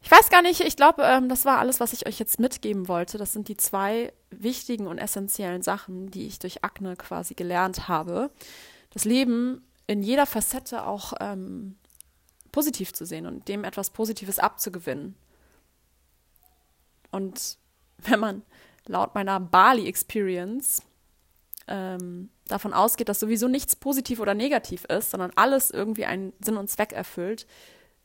Ich 0.00 0.10
weiß 0.10 0.30
gar 0.30 0.42
nicht, 0.42 0.60
ich 0.60 0.76
glaube, 0.76 1.02
ähm, 1.02 1.28
das 1.28 1.44
war 1.44 1.58
alles, 1.58 1.80
was 1.80 1.92
ich 1.92 2.06
euch 2.06 2.20
jetzt 2.20 2.38
mitgeben 2.38 2.86
wollte. 2.86 3.18
Das 3.18 3.32
sind 3.32 3.48
die 3.48 3.56
zwei 3.56 4.12
wichtigen 4.30 4.86
und 4.86 4.98
essentiellen 4.98 5.62
Sachen, 5.62 6.12
die 6.12 6.28
ich 6.28 6.38
durch 6.38 6.62
Akne 6.62 6.94
quasi 6.94 7.34
gelernt 7.34 7.88
habe. 7.88 8.30
Das 8.90 9.04
Leben 9.04 9.66
in 9.88 10.04
jeder 10.04 10.26
Facette 10.26 10.86
auch 10.86 11.14
ähm, 11.18 11.76
positiv 12.56 12.94
zu 12.94 13.04
sehen 13.04 13.26
und 13.26 13.48
dem 13.48 13.64
etwas 13.64 13.90
Positives 13.90 14.38
abzugewinnen. 14.38 15.14
Und 17.10 17.58
wenn 17.98 18.18
man 18.18 18.42
laut 18.86 19.14
meiner 19.14 19.38
Bali-Experience 19.38 20.80
ähm, 21.68 22.30
davon 22.48 22.72
ausgeht, 22.72 23.10
dass 23.10 23.20
sowieso 23.20 23.46
nichts 23.46 23.76
positiv 23.76 24.20
oder 24.20 24.32
negativ 24.32 24.86
ist, 24.86 25.10
sondern 25.10 25.32
alles 25.36 25.70
irgendwie 25.70 26.06
einen 26.06 26.32
Sinn 26.40 26.56
und 26.56 26.70
Zweck 26.70 26.94
erfüllt, 26.94 27.46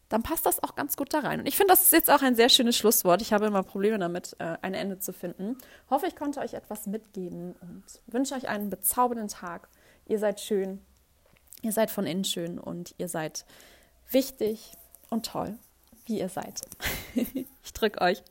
dann 0.09 0.21
passt 0.21 0.45
das 0.45 0.61
auch 0.61 0.75
ganz 0.75 0.97
gut 0.97 1.13
da 1.13 1.19
rein. 1.19 1.39
Und 1.39 1.45
ich 1.45 1.55
finde, 1.55 1.71
das 1.71 1.83
ist 1.83 1.93
jetzt 1.93 2.11
auch 2.11 2.21
ein 2.21 2.35
sehr 2.35 2.49
schönes 2.49 2.75
Schlusswort. 2.75 3.21
Ich 3.21 3.31
habe 3.31 3.45
immer 3.45 3.63
Probleme 3.63 3.99
damit, 3.99 4.35
äh, 4.39 4.57
ein 4.61 4.73
Ende 4.73 4.99
zu 4.99 5.13
finden. 5.13 5.57
Hoffe, 5.89 6.07
ich 6.07 6.17
konnte 6.17 6.41
euch 6.41 6.55
etwas 6.55 6.87
mitgeben 6.87 7.55
und 7.61 7.85
wünsche 8.07 8.35
euch 8.35 8.49
einen 8.49 8.69
bezaubernden 8.69 9.29
Tag. 9.29 9.69
Ihr 10.09 10.19
seid 10.19 10.41
schön, 10.41 10.81
ihr 11.61 11.71
seid 11.71 11.89
von 11.89 12.05
innen 12.05 12.25
schön 12.25 12.59
und 12.59 12.93
ihr 12.97 13.07
seid 13.07 13.45
wichtig 14.11 14.71
und 15.09 15.25
toll, 15.25 15.57
wie 16.05 16.19
ihr 16.19 16.29
seid. 16.29 16.61
ich 17.15 17.73
drücke 17.73 18.01
euch. 18.01 18.23